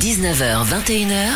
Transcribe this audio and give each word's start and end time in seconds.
19h, 0.00 0.64
21h. 0.64 1.28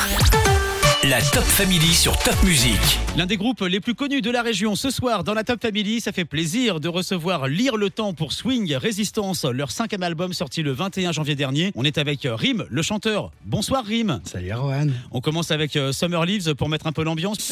La 1.10 1.20
Top 1.20 1.44
Family 1.44 1.92
sur 1.92 2.16
Top 2.18 2.34
Music. 2.42 2.78
L'un 3.14 3.26
des 3.26 3.36
groupes 3.36 3.60
les 3.60 3.80
plus 3.80 3.94
connus 3.94 4.22
de 4.22 4.30
la 4.30 4.40
région 4.40 4.74
ce 4.76 4.88
soir 4.88 5.24
dans 5.24 5.34
la 5.34 5.44
Top 5.44 5.60
Family, 5.60 6.00
ça 6.00 6.10
fait 6.10 6.24
plaisir 6.24 6.80
de 6.80 6.88
recevoir 6.88 7.48
Lire 7.48 7.76
le 7.76 7.90
temps 7.90 8.14
pour 8.14 8.32
Swing 8.32 8.74
Résistance, 8.74 9.44
leur 9.44 9.70
cinquième 9.70 10.02
album 10.02 10.32
sorti 10.32 10.62
le 10.62 10.72
21 10.72 11.12
janvier 11.12 11.34
dernier. 11.34 11.70
On 11.74 11.84
est 11.84 11.98
avec 11.98 12.20
Rim, 12.24 12.64
le 12.70 12.82
chanteur. 12.82 13.30
Bonsoir 13.44 13.84
Rim. 13.84 14.20
Salut 14.24 14.50
Erwan. 14.50 14.90
On 15.10 15.20
commence 15.20 15.50
avec 15.50 15.76
euh, 15.76 15.92
Summer 15.92 16.24
Leaves 16.24 16.54
pour 16.54 16.70
mettre 16.70 16.86
un 16.86 16.92
peu 16.92 17.04
l'ambiance. 17.04 17.50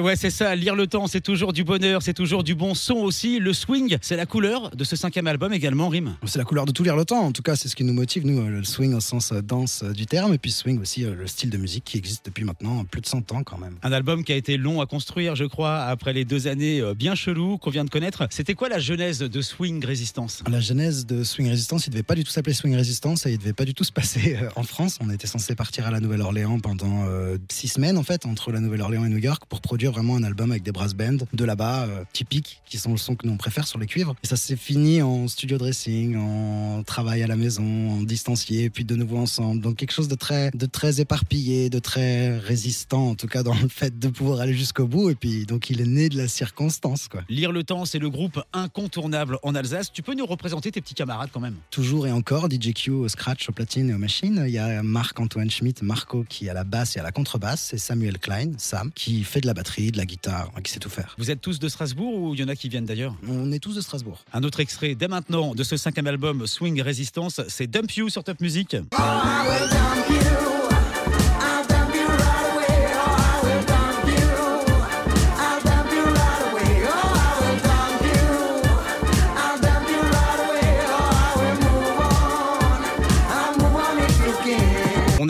Ouais, 0.00 0.16
c'est 0.16 0.30
ça, 0.30 0.54
lire 0.56 0.74
le 0.74 0.86
temps, 0.86 1.06
c'est 1.06 1.20
toujours 1.20 1.52
du 1.52 1.64
bonheur, 1.64 2.02
c'est 2.02 2.14
toujours 2.14 2.42
du 2.42 2.54
bon 2.54 2.74
son 2.74 2.94
aussi. 2.94 3.38
Le 3.38 3.52
swing, 3.52 3.96
c'est 4.00 4.16
la 4.16 4.26
couleur 4.26 4.70
de 4.70 4.84
ce 4.84 4.96
cinquième 4.96 5.26
album 5.26 5.52
également, 5.52 5.88
Rim. 5.88 6.16
C'est 6.24 6.38
la 6.38 6.44
couleur 6.44 6.64
de 6.64 6.72
tout 6.72 6.82
lire 6.82 6.96
le 6.96 7.04
temps. 7.04 7.20
En 7.20 7.32
tout 7.32 7.42
cas, 7.42 7.56
c'est 7.56 7.68
ce 7.68 7.76
qui 7.76 7.84
nous 7.84 7.92
motive, 7.92 8.26
nous, 8.26 8.46
le 8.48 8.64
swing 8.64 8.94
au 8.94 9.00
sens 9.00 9.32
euh, 9.32 9.42
danse 9.42 9.82
euh, 9.82 9.92
du 9.92 10.06
terme, 10.06 10.34
et 10.34 10.38
puis 10.38 10.50
swing 10.50 10.80
aussi, 10.80 11.04
euh, 11.04 11.14
le 11.14 11.26
style 11.26 11.50
de 11.50 11.58
musique 11.58 11.84
qui 11.84 11.98
existe 11.98 12.26
depuis 12.26 12.44
maintenant 12.44 12.84
plus 12.84 13.00
de 13.00 13.06
100 13.06 13.32
ans 13.32 13.42
quand 13.42 13.58
même. 13.58 13.76
Un 13.82 13.92
album 13.92 14.24
qui 14.24 14.32
a 14.32 14.36
été 14.36 14.56
long 14.56 14.80
à 14.80 14.86
construire, 14.86 15.36
je 15.36 15.44
crois, 15.44 15.80
après 15.82 16.12
les 16.12 16.24
deux 16.24 16.46
années 16.46 16.82
bien 16.94 17.14
cheloues 17.14 17.58
qu'on 17.58 17.70
vient 17.70 17.84
de 17.84 17.90
connaître. 17.90 18.26
C'était 18.30 18.54
quoi 18.54 18.68
la 18.68 18.78
genèse 18.78 19.20
de 19.20 19.42
Swing 19.42 19.84
Résistance? 19.84 20.42
La 20.48 20.60
genèse 20.60 21.06
de 21.06 21.24
Swing 21.24 21.48
Résistance, 21.48 21.86
il 21.86 21.90
devait 21.90 22.02
pas 22.02 22.14
du 22.14 22.24
tout 22.24 22.30
s'appeler 22.30 22.54
Swing 22.54 22.74
Résistance 22.74 23.26
et 23.26 23.32
il 23.32 23.38
devait 23.38 23.52
pas 23.52 23.64
du 23.64 23.74
tout 23.74 23.84
se 23.84 23.92
passer 23.92 24.36
en 24.56 24.62
France. 24.62 24.98
On 25.00 25.10
était 25.10 25.26
censé 25.26 25.54
partir 25.54 25.86
à 25.86 25.90
la 25.90 26.00
Nouvelle-Orléans 26.00 26.58
pendant 26.60 27.06
six 27.50 27.68
semaines, 27.68 27.98
en 27.98 28.02
fait, 28.02 28.26
entre 28.26 28.52
la 28.52 28.60
Nouvelle-Orléans 28.60 29.04
et 29.04 29.08
New 29.08 29.18
York 29.18 29.42
pour 29.48 29.60
produire 29.60 29.89
vraiment 29.90 30.16
un 30.16 30.22
album 30.22 30.50
avec 30.50 30.62
des 30.62 30.72
brass 30.72 30.94
bands 30.94 31.26
de 31.32 31.44
là-bas, 31.44 31.84
euh, 31.84 32.04
typiques, 32.12 32.60
qui 32.66 32.78
sont 32.78 32.92
le 32.92 32.96
son 32.96 33.14
que 33.14 33.26
nous 33.26 33.32
on 33.32 33.36
préfère 33.36 33.66
sur 33.66 33.78
les 33.78 33.86
cuivres. 33.86 34.14
Et 34.22 34.26
ça 34.26 34.36
s'est 34.36 34.56
fini 34.56 35.02
en 35.02 35.28
studio 35.28 35.58
dressing, 35.58 36.16
en 36.16 36.82
travail 36.82 37.22
à 37.22 37.26
la 37.26 37.36
maison, 37.36 37.90
en 37.90 38.02
distancié, 38.02 38.70
puis 38.70 38.84
de 38.84 38.96
nouveau 38.96 39.18
ensemble. 39.18 39.60
Donc 39.60 39.76
quelque 39.76 39.92
chose 39.92 40.08
de 40.08 40.14
très, 40.14 40.50
de 40.52 40.66
très 40.66 41.00
éparpillé, 41.00 41.70
de 41.70 41.78
très 41.78 42.38
résistant, 42.38 43.10
en 43.10 43.14
tout 43.14 43.26
cas 43.26 43.42
dans 43.42 43.54
le 43.54 43.68
fait 43.68 43.98
de 43.98 44.08
pouvoir 44.08 44.40
aller 44.40 44.54
jusqu'au 44.54 44.86
bout. 44.86 45.10
Et 45.10 45.14
puis 45.14 45.46
donc 45.46 45.70
il 45.70 45.80
est 45.80 45.86
né 45.86 46.08
de 46.08 46.16
la 46.16 46.28
circonstance. 46.28 47.08
Quoi. 47.08 47.22
Lire 47.28 47.52
le 47.52 47.64
temps, 47.64 47.84
c'est 47.84 47.98
le 47.98 48.10
groupe 48.10 48.40
incontournable 48.52 49.38
en 49.42 49.54
Alsace. 49.54 49.92
Tu 49.92 50.02
peux 50.02 50.14
nous 50.14 50.26
représenter 50.26 50.70
tes 50.70 50.80
petits 50.80 50.94
camarades 50.94 51.30
quand 51.32 51.40
même? 51.40 51.56
Toujours 51.70 52.06
et 52.06 52.12
encore, 52.12 52.48
DJ 52.50 52.72
Q 52.74 52.90
au 52.90 53.08
scratch, 53.08 53.48
au 53.48 53.52
platine 53.52 53.90
et 53.90 53.94
aux 53.94 53.98
machines. 53.98 54.44
Il 54.46 54.52
y 54.52 54.58
a 54.58 54.82
Marc-Antoine 54.82 55.50
Schmitt, 55.50 55.82
Marco 55.82 56.24
qui 56.28 56.46
est 56.46 56.50
à 56.50 56.54
la 56.54 56.64
basse 56.64 56.96
et 56.96 57.00
à 57.00 57.02
la 57.02 57.12
contrebasse, 57.12 57.72
et 57.72 57.78
Samuel 57.78 58.18
Klein, 58.18 58.52
Sam, 58.58 58.90
qui 58.94 59.24
fait 59.24 59.40
de 59.40 59.46
la 59.46 59.54
batterie, 59.54 59.79
de 59.90 59.96
la 59.96 60.04
guitare, 60.04 60.50
qui 60.62 60.70
sait 60.70 60.78
tout 60.78 60.90
faire. 60.90 61.14
Vous 61.18 61.30
êtes 61.30 61.40
tous 61.40 61.58
de 61.58 61.68
Strasbourg 61.68 62.14
ou 62.14 62.34
il 62.34 62.40
y 62.40 62.44
en 62.44 62.48
a 62.48 62.56
qui 62.56 62.68
viennent 62.68 62.84
d'ailleurs? 62.84 63.14
On 63.28 63.50
est 63.52 63.58
tous 63.58 63.76
de 63.76 63.80
Strasbourg. 63.80 64.22
Un 64.32 64.42
autre 64.42 64.60
extrait 64.60 64.94
dès 64.94 65.08
maintenant 65.08 65.54
de 65.54 65.62
ce 65.62 65.76
cinquième 65.76 66.06
album 66.06 66.46
Swing 66.46 66.82
Resistance, 66.82 67.40
c'est 67.48 67.66
Dump 67.66 67.90
You 67.92 68.08
sur 68.08 68.22
Top 68.22 68.40
Music. 68.40 68.76
On 68.92 70.49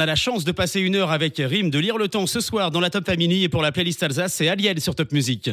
a 0.00 0.06
la 0.06 0.16
chance 0.16 0.44
de 0.44 0.52
passer 0.52 0.80
une 0.80 0.96
heure 0.96 1.10
avec 1.10 1.36
Rim, 1.38 1.70
de 1.70 1.78
lire 1.78 1.98
le 1.98 2.08
temps 2.08 2.26
ce 2.26 2.40
soir 2.40 2.70
dans 2.70 2.80
la 2.80 2.90
Top 2.90 3.06
Family 3.06 3.44
et 3.44 3.48
pour 3.48 3.62
la 3.62 3.70
playlist 3.70 4.02
Alsace, 4.02 4.34
c'est 4.34 4.48
Aliel 4.48 4.80
sur 4.80 4.94
Top 4.94 5.12
Music. 5.12 5.50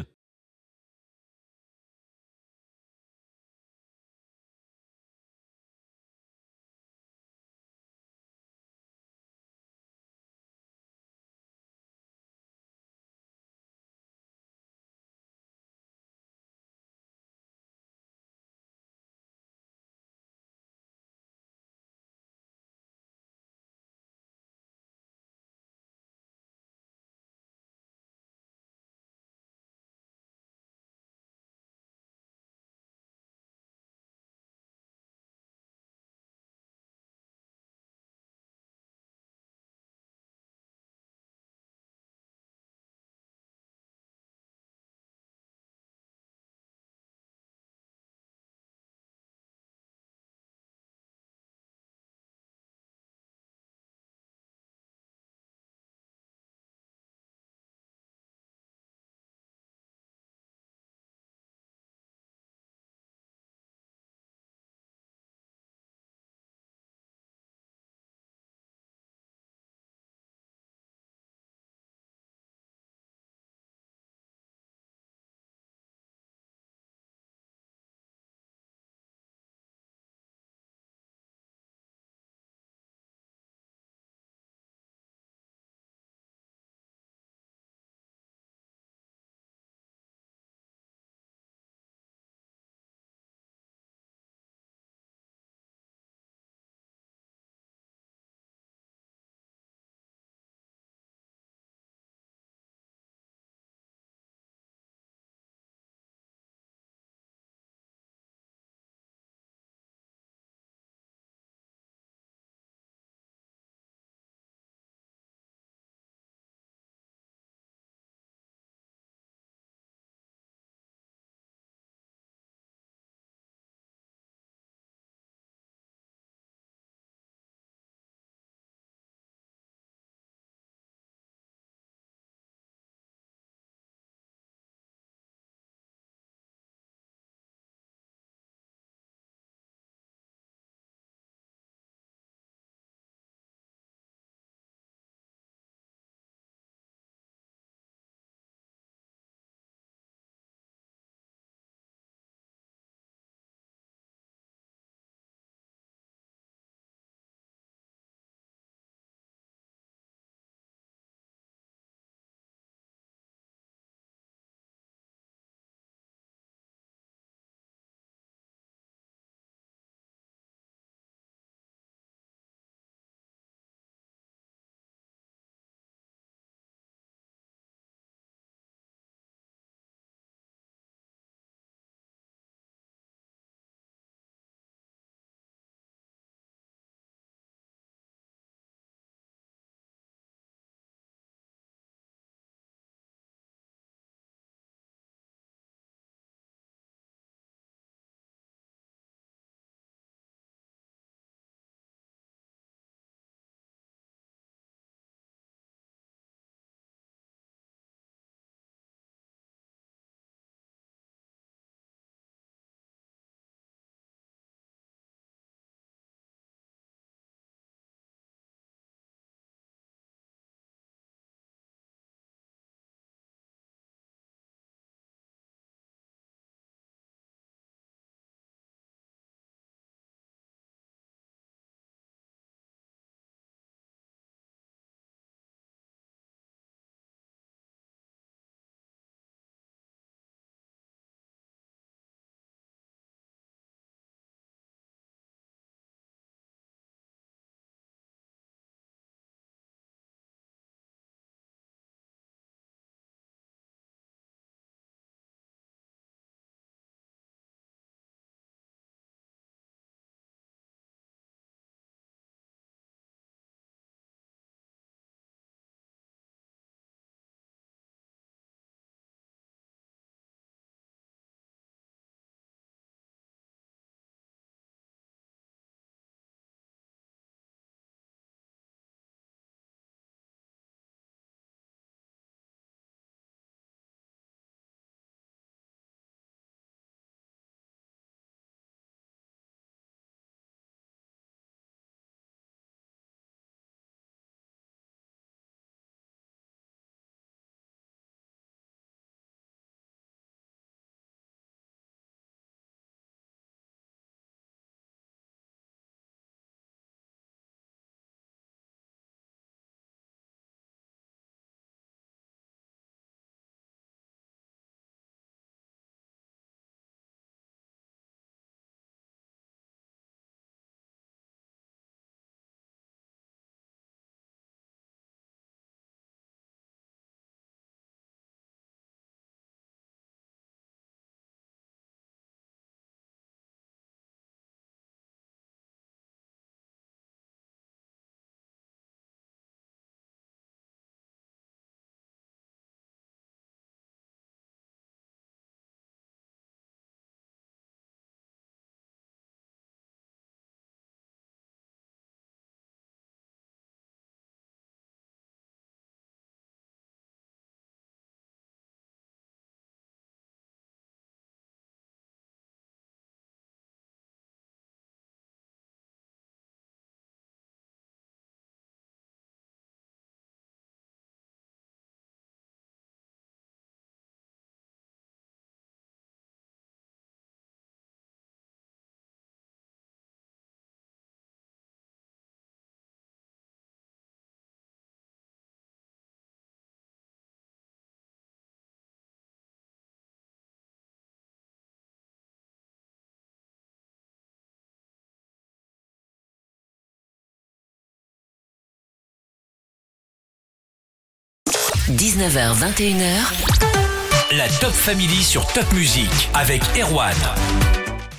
19h, 401.89 402.53
21h. 402.53 404.35
La 404.37 404.49
Top 404.59 404.73
Family 404.73 405.23
sur 405.23 405.47
Top 405.53 405.71
Music 405.71 406.09
avec 406.33 406.61
Erwan. 406.77 407.15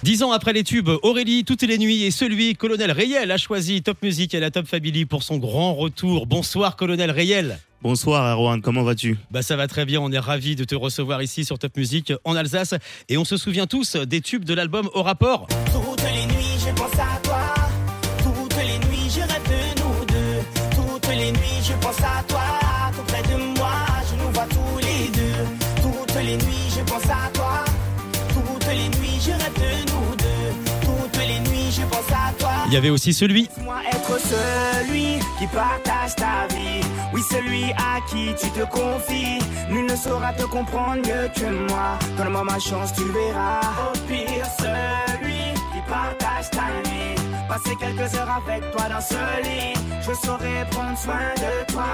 Dix 0.02 0.22
ans 0.22 0.32
après 0.32 0.54
les 0.54 0.64
tubes, 0.64 0.88
Aurélie, 1.02 1.44
toutes 1.44 1.60
les 1.64 1.76
nuits, 1.76 2.04
et 2.04 2.10
celui, 2.10 2.54
Colonel 2.54 2.90
Rayel, 2.90 3.30
a 3.30 3.36
choisi 3.36 3.82
Top 3.82 3.98
Music 4.02 4.32
et 4.32 4.40
la 4.40 4.50
Top 4.50 4.66
Family 4.66 5.04
pour 5.04 5.22
son 5.22 5.36
grand 5.36 5.74
retour. 5.74 6.26
Bonsoir, 6.26 6.76
Colonel 6.76 7.10
Rayel. 7.10 7.58
Bonsoir 7.82 8.24
Erwan, 8.24 8.62
comment 8.62 8.84
vas-tu? 8.84 9.18
Bah 9.30 9.42
ça 9.42 9.54
va 9.56 9.66
très 9.68 9.84
bien, 9.84 10.00
on 10.00 10.10
est 10.12 10.18
ravis 10.18 10.56
de 10.56 10.64
te 10.64 10.74
recevoir 10.74 11.22
ici 11.22 11.44
sur 11.44 11.58
Top 11.58 11.76
Music 11.76 12.14
en 12.24 12.36
Alsace 12.36 12.74
et 13.10 13.18
on 13.18 13.26
se 13.26 13.36
souvient 13.36 13.66
tous 13.66 13.96
des 13.96 14.22
tubes 14.22 14.46
de 14.46 14.54
l'album 14.54 14.88
Au 14.94 15.02
rapport. 15.02 15.46
Toutes 15.66 16.02
les 16.04 16.24
nuits 16.24 16.58
je 16.66 16.72
pense 16.72 16.94
à 16.94 17.20
toi, 17.22 17.54
toutes 18.22 18.56
les 18.56 18.78
nuits 18.88 19.10
je 19.14 19.20
rêve 19.20 19.44
de 19.44 19.82
nous 19.82 20.06
deux, 20.06 20.42
toutes 20.74 21.08
les 21.14 21.32
nuits 21.32 21.62
je 21.62 21.74
pense 21.74 22.00
à 22.00 22.22
toi, 22.26 22.40
Il 32.68 32.74
y 32.74 32.76
avait 32.76 32.90
aussi 32.90 33.14
celui. 33.14 33.48
Moi 33.64 33.76
être 33.90 34.20
celui 34.20 35.18
qui 35.38 35.46
partage 35.46 36.14
ta 36.16 36.46
vie, 36.54 36.84
oui 37.14 37.22
celui 37.30 37.64
à 37.72 37.98
qui 38.10 38.34
tu 38.38 38.50
te 38.50 38.60
confies. 38.66 39.38
Nul 39.70 39.86
ne 39.86 39.96
saura 39.96 40.34
te 40.34 40.42
comprendre 40.42 40.96
mieux 40.96 41.30
que 41.34 41.46
moi. 41.70 41.98
Donne-moi 42.18 42.44
ma 42.44 42.58
chance, 42.58 42.92
tu 42.92 43.04
verras. 43.04 43.60
Au 43.88 43.98
pire 44.06 44.44
celui 44.58 45.54
qui 45.72 45.80
partage 45.88 46.50
ta 46.50 46.68
nuit. 46.90 47.16
Passer 47.48 47.74
quelques 47.80 48.14
heures 48.14 48.42
avec 48.46 48.70
toi 48.72 48.86
dans 48.90 49.00
ce 49.00 49.42
lit, 49.42 49.72
je 50.02 50.26
saurai 50.26 50.66
prendre 50.70 50.98
soin 50.98 51.32
de 51.36 51.72
toi. 51.72 51.86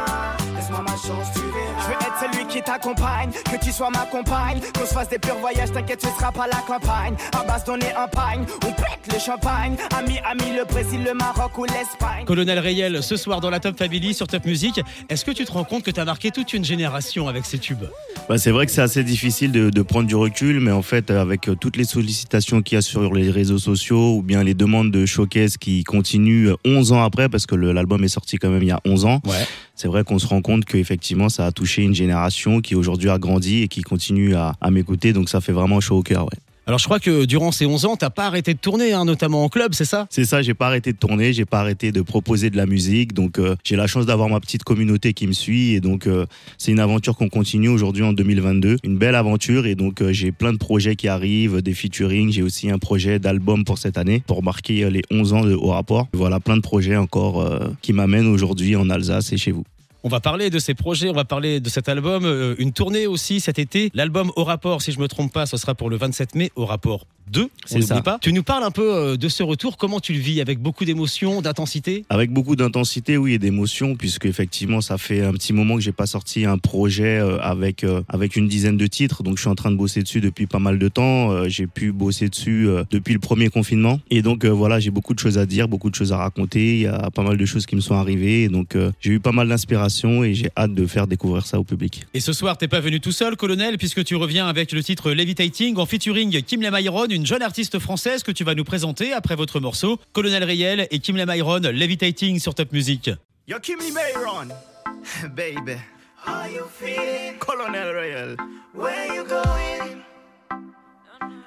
Laisse-moi 0.56 0.82
ma 0.82 0.96
chance, 0.96 1.28
tu 1.34 1.40
verras. 1.40 1.63
Je 1.84 1.88
veux 1.88 1.96
être 1.96 2.32
celui 2.32 2.46
qui 2.46 2.62
t'accompagne, 2.62 3.30
que 3.44 3.62
tu 3.62 3.70
sois 3.70 3.90
ma 3.90 4.06
compagne, 4.06 4.58
qu'on 4.78 4.86
se 4.86 4.94
fasse 4.94 5.10
des 5.10 5.18
purs 5.18 5.36
voyages, 5.36 5.70
t'inquiète, 5.70 5.98
tu 6.00 6.06
seras 6.18 6.32
pas 6.32 6.46
la 6.46 6.60
campagne. 6.66 7.14
À 7.38 7.44
base 7.44 7.64
donner 7.64 7.92
un 7.94 8.08
pagne, 8.08 8.44
on 8.66 8.72
pète 8.72 9.12
le 9.12 9.18
champagne. 9.18 9.76
Ami, 9.98 10.18
ami, 10.24 10.56
le 10.56 10.64
Brésil, 10.64 11.02
le 11.04 11.12
Maroc 11.12 11.58
ou 11.58 11.64
l'Espagne. 11.64 12.24
Colonel 12.24 12.58
Rayel, 12.58 13.02
ce 13.02 13.16
soir 13.16 13.40
dans 13.42 13.50
la 13.50 13.60
Top 13.60 13.76
Family 13.76 14.14
sur 14.14 14.26
Top 14.26 14.46
Music. 14.46 14.80
Est-ce 15.10 15.26
que 15.26 15.30
tu 15.30 15.44
te 15.44 15.52
rends 15.52 15.64
compte 15.64 15.82
que 15.82 15.90
tu 15.90 16.00
as 16.00 16.06
marqué 16.06 16.30
toute 16.30 16.54
une 16.54 16.64
génération 16.64 17.28
avec 17.28 17.44
ces 17.44 17.58
tubes? 17.58 17.84
Bah, 18.30 18.38
C'est 18.38 18.50
vrai 18.50 18.64
que 18.64 18.72
c'est 18.72 18.80
assez 18.80 19.04
difficile 19.04 19.52
de, 19.52 19.68
de, 19.68 19.82
prendre 19.82 20.06
du 20.06 20.14
recul, 20.14 20.60
mais 20.60 20.70
en 20.72 20.80
fait, 20.82 21.10
avec 21.10 21.48
euh, 21.50 21.54
toutes 21.54 21.76
les 21.76 21.84
sollicitations 21.84 22.62
qu'il 22.62 22.76
y 22.76 22.78
a 22.78 22.82
sur 22.82 23.12
les 23.12 23.30
réseaux 23.30 23.58
sociaux 23.58 24.16
ou 24.16 24.22
bien 24.22 24.42
les 24.42 24.54
demandes 24.54 24.90
de 24.90 25.04
showcase 25.04 25.58
qui 25.58 25.84
continuent 25.84 26.52
11 26.64 26.92
ans 26.92 27.02
après, 27.02 27.28
parce 27.28 27.44
que 27.44 27.54
l'album 27.56 28.02
est 28.04 28.08
sorti 28.08 28.38
quand 28.38 28.48
même 28.48 28.62
il 28.62 28.68
y 28.68 28.72
a 28.72 28.80
11 28.86 29.04
ans, 29.04 29.20
Ouais. 29.26 29.46
C'est 29.74 29.88
vrai 29.88 30.04
qu'on 30.04 30.18
se 30.18 30.26
rend 30.26 30.40
compte 30.40 30.64
qu'effectivement, 30.64 31.28
ça 31.28 31.46
a 31.46 31.52
touché 31.52 31.82
une 31.82 31.94
génération 31.94 32.60
qui 32.60 32.74
aujourd'hui 32.74 33.10
a 33.10 33.18
grandi 33.18 33.62
et 33.62 33.68
qui 33.68 33.82
continue 33.82 34.34
à, 34.34 34.54
m'écouter, 34.70 35.12
donc 35.12 35.28
ça 35.28 35.40
fait 35.40 35.52
vraiment 35.52 35.80
chaud 35.80 35.98
au 35.98 36.02
cœur. 36.02 36.24
Ouais. 36.24 36.38
Alors 36.66 36.78
je 36.78 36.86
crois 36.86 36.98
que 36.98 37.26
durant 37.26 37.52
ces 37.52 37.66
11 37.66 37.84
ans, 37.84 37.96
t'as 37.96 38.08
pas 38.08 38.24
arrêté 38.24 38.54
de 38.54 38.58
tourner, 38.58 38.94
hein, 38.94 39.04
notamment 39.04 39.44
en 39.44 39.50
club, 39.50 39.74
c'est 39.74 39.84
ça? 39.84 40.06
C'est 40.08 40.24
ça, 40.24 40.40
j'ai 40.40 40.54
pas 40.54 40.68
arrêté 40.68 40.94
de 40.94 40.96
tourner, 40.96 41.34
j'ai 41.34 41.44
pas 41.44 41.60
arrêté 41.60 41.92
de 41.92 42.00
proposer 42.00 42.48
de 42.48 42.56
la 42.56 42.64
musique, 42.64 43.12
donc 43.12 43.38
euh, 43.38 43.54
j'ai 43.64 43.76
la 43.76 43.86
chance 43.86 44.06
d'avoir 44.06 44.30
ma 44.30 44.40
petite 44.40 44.64
communauté 44.64 45.12
qui 45.12 45.26
me 45.26 45.32
suit 45.32 45.74
et 45.74 45.80
donc 45.80 46.06
euh, 46.06 46.24
c'est 46.56 46.72
une 46.72 46.80
aventure 46.80 47.16
qu'on 47.16 47.28
continue 47.28 47.68
aujourd'hui 47.68 48.02
en 48.02 48.14
2022, 48.14 48.78
une 48.82 48.96
belle 48.96 49.14
aventure 49.14 49.66
et 49.66 49.74
donc 49.74 50.00
euh, 50.00 50.10
j'ai 50.12 50.32
plein 50.32 50.54
de 50.54 50.58
projets 50.58 50.96
qui 50.96 51.06
arrivent, 51.06 51.60
des 51.60 51.74
featuring, 51.74 52.32
j'ai 52.32 52.42
aussi 52.42 52.70
un 52.70 52.78
projet 52.78 53.18
d'album 53.18 53.64
pour 53.64 53.76
cette 53.76 53.98
année 53.98 54.22
pour 54.26 54.42
marquer 54.42 54.88
les 54.88 55.02
11 55.10 55.32
ans 55.34 55.44
de 55.44 55.54
Au 55.54 55.68
rapport. 55.68 56.08
Voilà 56.14 56.40
plein 56.40 56.56
de 56.56 56.62
projets 56.62 56.96
encore 56.96 57.46
qui 57.82 57.92
m'amènent 57.92 58.26
aujourd'hui 58.26 58.74
en 58.74 58.88
Alsace 58.88 59.32
et 59.32 59.36
chez 59.36 59.52
vous. 59.52 59.64
On 60.06 60.10
va 60.10 60.20
parler 60.20 60.50
de 60.50 60.58
ces 60.58 60.74
projets, 60.74 61.08
on 61.08 61.14
va 61.14 61.24
parler 61.24 61.60
de 61.60 61.68
cet 61.70 61.88
album, 61.88 62.26
euh, 62.26 62.54
une 62.58 62.72
tournée 62.74 63.06
aussi 63.06 63.40
cet 63.40 63.58
été. 63.58 63.90
L'album 63.94 64.30
Au 64.36 64.44
rapport, 64.44 64.82
si 64.82 64.92
je 64.92 65.00
me 65.00 65.08
trompe 65.08 65.32
pas, 65.32 65.46
ce 65.46 65.56
sera 65.56 65.74
pour 65.74 65.88
le 65.88 65.96
27 65.96 66.34
mai, 66.34 66.52
Au 66.56 66.66
rapport 66.66 67.06
2, 67.30 67.48
C'est 67.64 67.82
ça. 67.82 68.00
pas. 68.02 68.18
Tu 68.20 68.32
nous 68.32 68.42
parles 68.42 68.64
un 68.64 68.70
peu 68.70 68.94
euh, 68.94 69.16
de 69.16 69.28
ce 69.28 69.42
retour, 69.42 69.76
comment 69.76 70.00
tu 70.00 70.12
le 70.12 70.18
vis? 70.18 70.40
Avec 70.40 70.58
beaucoup 70.60 70.84
d'émotion, 70.84 71.42
d'intensité? 71.42 72.04
Avec 72.10 72.30
beaucoup 72.30 72.56
d'intensité, 72.56 73.16
oui, 73.16 73.34
et 73.34 73.38
d'émotion, 73.38 73.96
puisque 73.96 74.26
effectivement, 74.26 74.80
ça 74.80 74.98
fait 74.98 75.22
un 75.22 75.32
petit 75.32 75.52
moment 75.52 75.76
que 75.76 75.80
j'ai 75.80 75.92
pas 75.92 76.06
sorti 76.06 76.44
un 76.44 76.58
projet 76.58 77.18
euh, 77.18 77.38
avec 77.40 77.84
euh, 77.84 78.02
avec 78.08 78.36
une 78.36 78.48
dizaine 78.48 78.76
de 78.76 78.86
titres, 78.86 79.22
donc 79.22 79.36
je 79.36 79.42
suis 79.42 79.50
en 79.50 79.54
train 79.54 79.70
de 79.70 79.76
bosser 79.76 80.02
dessus 80.02 80.20
depuis 80.20 80.46
pas 80.46 80.58
mal 80.58 80.78
de 80.78 80.88
temps. 80.88 81.48
J'ai 81.48 81.66
pu 81.66 81.92
bosser 81.92 82.28
dessus 82.28 82.68
depuis 82.90 83.14
le 83.14 83.20
premier 83.20 83.48
confinement, 83.48 84.00
et 84.10 84.22
donc 84.22 84.44
voilà, 84.44 84.80
j'ai 84.80 84.90
beaucoup 84.90 85.14
de 85.14 85.18
choses 85.18 85.38
à 85.38 85.46
dire, 85.46 85.68
beaucoup 85.68 85.90
de 85.90 85.94
choses 85.94 86.12
à 86.12 86.16
raconter. 86.18 86.74
Il 86.74 86.80
y 86.82 86.86
a 86.86 87.10
pas 87.10 87.22
mal 87.22 87.36
de 87.36 87.44
choses 87.46 87.66
qui 87.66 87.76
me 87.76 87.80
sont 87.80 87.94
arrivées, 87.94 88.44
et 88.44 88.48
donc 88.48 88.76
j'ai 89.00 89.12
eu 89.12 89.20
pas 89.20 89.32
mal 89.32 89.48
d'inspiration 89.48 90.24
et 90.24 90.34
j'ai 90.34 90.50
hâte 90.56 90.74
de 90.74 90.86
faire 90.86 91.06
découvrir 91.06 91.46
ça 91.46 91.58
au 91.58 91.64
public. 91.64 92.04
Et 92.14 92.20
ce 92.20 92.32
soir, 92.32 92.58
t'es 92.58 92.68
pas 92.68 92.80
venu 92.80 93.00
tout 93.00 93.12
seul, 93.12 93.36
colonel, 93.36 93.78
puisque 93.78 94.04
tu 94.04 94.16
reviens 94.16 94.46
avec 94.46 94.72
le 94.72 94.82
titre 94.82 95.12
Levitating 95.12 95.76
en 95.76 95.86
featuring 95.86 96.42
Kim 96.42 96.62
Lemairon, 96.62 97.06
une 97.14 97.24
jeune 97.26 97.42
artiste 97.42 97.78
française 97.78 98.22
que 98.22 98.32
tu 98.32 98.44
vas 98.44 98.54
nous 98.54 98.64
présenter 98.64 99.12
après 99.12 99.36
votre 99.36 99.60
morceau. 99.60 99.98
Colonel 100.12 100.42
Riel 100.44 100.88
et 100.90 100.98
Kim 100.98 101.16
Lemairon, 101.16 101.60
Levitating 101.60 102.38
sur 102.40 102.54
Top 102.54 102.72
Music. 102.72 103.10
Yo, 103.46 103.58
Kim 103.60 103.78
Lee 103.78 103.92
Mayron, 103.92 104.48
baby. 105.34 105.78
How 106.26 106.48
you 106.48 106.64
feeling? 106.70 107.38
Colonel. 107.38 108.36
Where 108.74 109.14
you 109.14 109.24
going? 109.24 110.02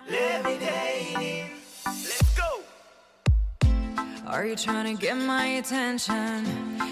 Levitating. 0.09 1.56
Are 4.29 4.45
you 4.45 4.57
trying 4.57 4.93
to 4.93 5.01
get 5.01 5.15
my 5.15 5.45
attention? 5.59 6.45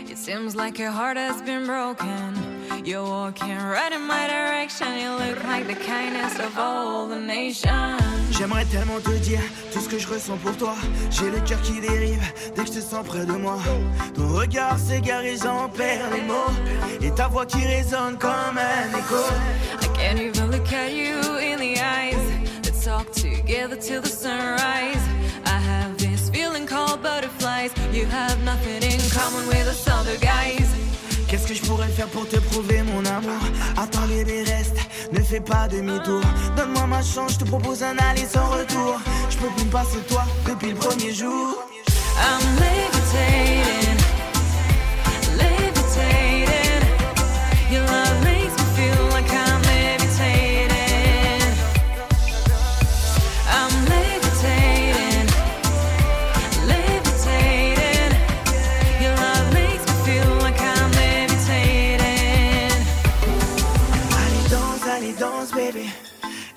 It 0.09 0.17
seems 0.17 0.55
like 0.55 0.79
your 0.79 0.91
heart 0.91 1.17
has 1.17 1.41
been 1.41 1.65
broken. 1.65 2.33
You're 2.85 3.03
walking 3.03 3.57
right 3.57 3.91
in 3.91 4.03
my 4.07 4.25
direction. 4.27 4.87
You 4.97 5.11
look 5.11 5.43
like 5.43 5.67
the 5.67 5.75
kindest 5.75 6.39
of 6.39 6.57
all 6.57 7.07
the 7.07 7.19
nations. 7.19 8.01
J'aimerais 8.31 8.63
tellement 8.65 9.01
te 9.01 9.11
dire 9.19 9.41
tout 9.73 9.81
ce 9.81 9.89
que 9.89 9.99
je 9.99 10.07
ressens 10.07 10.37
pour 10.37 10.55
toi. 10.55 10.75
J'ai 11.11 11.29
le 11.29 11.41
cœur 11.41 11.61
qui 11.61 11.81
dérive 11.81 12.23
dès 12.55 12.63
que 12.63 12.67
je 12.67 12.79
te 12.79 12.81
sens 12.81 13.05
près 13.05 13.25
de 13.25 13.33
moi. 13.33 13.57
Ton 14.13 14.29
regard 14.29 14.79
s'égare 14.79 15.25
et 15.25 15.35
j'en 15.35 15.67
perds 15.67 16.09
les 16.13 16.21
mots. 16.21 16.53
Et 17.01 17.11
ta 17.11 17.27
voix 17.27 17.45
qui 17.45 17.65
résonne 17.65 18.17
comme 18.17 18.57
un 18.57 18.97
écho. 18.97 19.21
I 19.81 19.87
can't 19.97 20.19
even 20.21 20.51
look 20.51 20.71
at 20.71 20.91
you 20.91 21.19
in 21.37 21.57
the 21.57 21.77
eyes. 21.81 22.15
Let's 22.63 22.85
talk 22.85 23.11
together 23.11 23.75
till 23.75 24.01
the 24.01 24.07
sunrise. 24.07 25.03
Butterflies. 26.75 27.71
You 27.93 28.05
have 28.05 28.43
nothing 28.43 28.83
in 28.83 28.99
common 29.09 29.47
with 29.47 29.67
us 29.67 29.87
other 29.87 30.17
guys. 30.19 30.67
Qu'est-ce 31.27 31.47
que 31.47 31.53
je 31.53 31.63
pourrais 31.63 31.87
faire 31.89 32.07
pour 32.07 32.27
te 32.27 32.37
prouver 32.37 32.83
mon 32.83 33.03
amour? 33.05 33.41
Attends 33.77 34.07
bébé 34.07 34.43
reste, 34.43 34.77
ne 35.11 35.19
fais 35.19 35.39
pas 35.39 35.67
demi-tour 35.67 36.21
Donne-moi 36.55 36.85
ma 36.85 37.01
chance, 37.01 37.33
je 37.33 37.39
te 37.39 37.45
propose 37.45 37.81
un 37.81 37.97
aller 37.97 38.25
sans 38.25 38.47
retour 38.49 38.99
Je 39.31 39.37
peux 39.37 39.49
plus 39.55 39.65
me 39.65 39.71
passer 39.71 39.99
toi 40.07 40.23
depuis 40.47 40.69
le 40.69 40.75
premier 40.75 41.11
jour 41.13 41.57
I'm 42.17 42.55
levitating. 42.59 43.94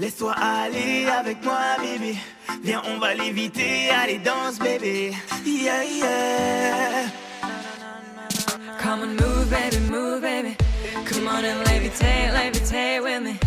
Laisse-toi 0.00 0.32
aller 0.32 1.06
avec 1.06 1.42
moi 1.42 1.58
bébé 1.80 2.16
Viens 2.62 2.82
on 2.86 2.98
va 2.98 3.14
l'éviter, 3.14 3.90
allez 3.90 4.18
danse 4.18 4.58
bébé 4.60 5.12
Yeah 5.44 5.82
yeah 5.84 7.08
Come 8.80 9.02
and 9.02 9.20
move, 9.20 9.50
baby, 9.50 9.76
move, 9.90 10.22
baby. 10.22 10.56
Come 11.04 11.26
on 11.26 11.44
and 11.44 11.66
levitate, 11.66 12.32
levitate 12.32 13.02
with 13.02 13.22
me. 13.22 13.38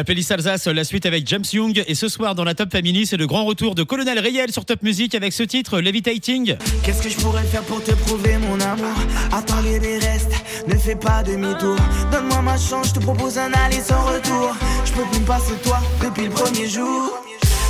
La 0.00 0.04
playlist 0.04 0.32
Alsace, 0.32 0.66
la 0.66 0.84
suite 0.84 1.04
avec 1.04 1.28
James 1.28 1.44
Young. 1.52 1.84
Et 1.86 1.94
ce 1.94 2.08
soir, 2.08 2.34
dans 2.34 2.42
la 2.42 2.54
Top 2.54 2.72
Family, 2.72 3.04
c'est 3.04 3.18
le 3.18 3.26
grand 3.26 3.44
retour 3.44 3.74
de 3.74 3.82
Colonel 3.82 4.18
Riel 4.18 4.50
sur 4.50 4.64
Top 4.64 4.82
Music 4.82 5.14
avec 5.14 5.34
ce 5.34 5.42
titre, 5.42 5.78
Levitating. 5.78 6.56
Qu'est-ce 6.82 7.02
que 7.02 7.10
je 7.10 7.16
pourrais 7.18 7.44
faire 7.44 7.60
pour 7.64 7.84
te 7.84 7.90
prouver 7.90 8.38
mon 8.38 8.58
amour? 8.60 8.94
Attends 9.30 9.60
les 9.60 9.78
restes, 9.98 10.32
ne 10.66 10.74
fais 10.74 10.96
pas 10.96 11.22
demi-tour 11.22 11.76
Donne-moi 12.10 12.40
ma 12.40 12.56
chance, 12.56 12.88
je 12.88 12.94
te 12.94 13.00
propose 13.00 13.36
un 13.36 13.52
aller 13.52 13.82
sans 13.82 14.02
retour 14.06 14.56
Je 14.86 14.92
peux 14.92 15.04
plus 15.10 15.20
me 15.20 15.26
passer 15.26 15.52
de 15.52 15.68
toi 15.68 15.80
depuis 16.02 16.24
le 16.24 16.30
premier 16.30 16.66
jour 16.66 17.22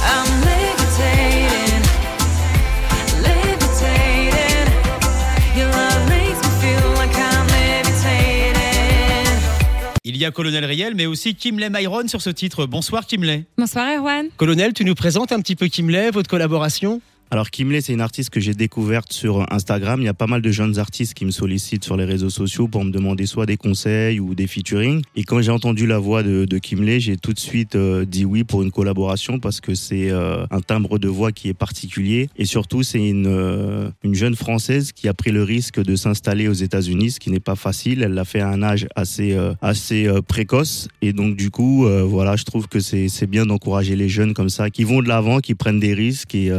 I'm 0.05 0.41
levitating. 0.45 1.90
Il 10.11 10.17
y 10.17 10.25
a 10.25 10.33
Colonel 10.33 10.65
Riel, 10.65 10.97
mais 10.97 11.07
aussi 11.07 11.37
Kimley 11.37 11.71
Myron 11.71 12.09
sur 12.09 12.21
ce 12.21 12.31
titre. 12.31 12.67
Bonsoir 12.67 13.07
Kimley. 13.07 13.45
Bonsoir 13.57 13.87
Erwan. 13.97 14.27
Colonel, 14.39 14.73
tu 14.73 14.85
nous 14.85 14.97
présentes 14.97 15.31
un 15.31 15.41
petit 15.41 15.55
peu 15.55 15.69
Kimley, 15.69 16.11
votre 16.11 16.29
collaboration? 16.29 17.01
Alors 17.33 17.53
Kimley, 17.53 17.81
c'est 17.81 17.93
une 17.93 18.01
artiste 18.01 18.31
que 18.31 18.41
j'ai 18.41 18.55
découverte 18.55 19.13
sur 19.13 19.47
Instagram. 19.53 20.01
Il 20.01 20.05
y 20.05 20.09
a 20.09 20.15
pas 20.15 20.27
mal 20.27 20.43
de 20.43 20.51
jeunes 20.51 20.81
artistes 20.81 21.15
qui 21.15 21.25
me 21.25 21.31
sollicitent 21.31 21.85
sur 21.85 21.97
les 21.97 22.05
réseaux 22.05 22.29
sociaux 22.29 22.67
pour 22.67 22.85
me 22.85 22.91
demander 22.91 23.25
soit 23.25 23.47
des 23.47 23.57
conseils 23.57 24.19
ou 24.19 24.35
des 24.35 24.49
featuring. 24.49 25.03
Et 25.15 25.23
quand 25.23 25.41
j'ai 25.41 25.53
entendu 25.53 25.87
la 25.87 26.01
voix 26.01 26.25
de, 26.25 26.45
de 26.45 26.59
Kimley, 26.59 26.99
j'ai 26.99 27.17
tout 27.17 27.33
de 27.33 27.39
suite 27.39 27.77
euh, 27.77 28.05
dit 28.05 28.25
oui 28.25 28.43
pour 28.43 28.65
une 28.65 28.73
collaboration 28.73 29.39
parce 29.39 29.61
que 29.61 29.77
c'est 29.77 30.11
euh, 30.11 30.45
un 30.51 30.61
timbre 30.61 30.99
de 30.99 31.07
voix 31.07 31.31
qui 31.31 31.49
est 31.49 31.55
particulier. 31.55 32.29
Et 32.37 32.47
surtout, 32.47 32.83
c'est 32.83 32.99
une, 32.99 33.29
euh, 33.29 33.91
une 34.03 34.17
jeune 34.17 34.35
Française 34.35 34.91
qui 34.91 35.07
a 35.07 35.15
pris 35.15 35.31
le 35.31 35.45
risque 35.45 35.81
de 35.81 35.95
s'installer 35.95 36.49
aux 36.49 36.53
États-Unis, 36.53 37.13
ce 37.13 37.21
qui 37.21 37.31
n'est 37.31 37.39
pas 37.39 37.55
facile. 37.55 38.03
Elle 38.03 38.15
l'a 38.15 38.25
fait 38.25 38.41
à 38.41 38.49
un 38.49 38.61
âge 38.65 38.89
assez, 38.97 39.39
assez 39.63 40.11
précoce. 40.27 40.89
Et 41.01 41.13
donc 41.13 41.37
du 41.37 41.53
coup, 41.53 41.87
voilà, 42.07 42.35
je 42.35 42.43
trouve 42.43 42.67
que 42.67 42.81
c'est 42.81 43.27
bien 43.29 43.47
d'encourager 43.47 43.95
les 43.95 44.09
jeunes 44.09 44.35
comme 44.35 44.51
ça, 44.51 44.69
qui 44.69 44.83
vont 44.83 45.01
de 45.01 45.09
l'avant, 45.09 45.39
qui 45.39 45.55
prennent 45.55 45.79
des 45.79 45.95
risques. 45.95 46.35
Et 46.35 46.51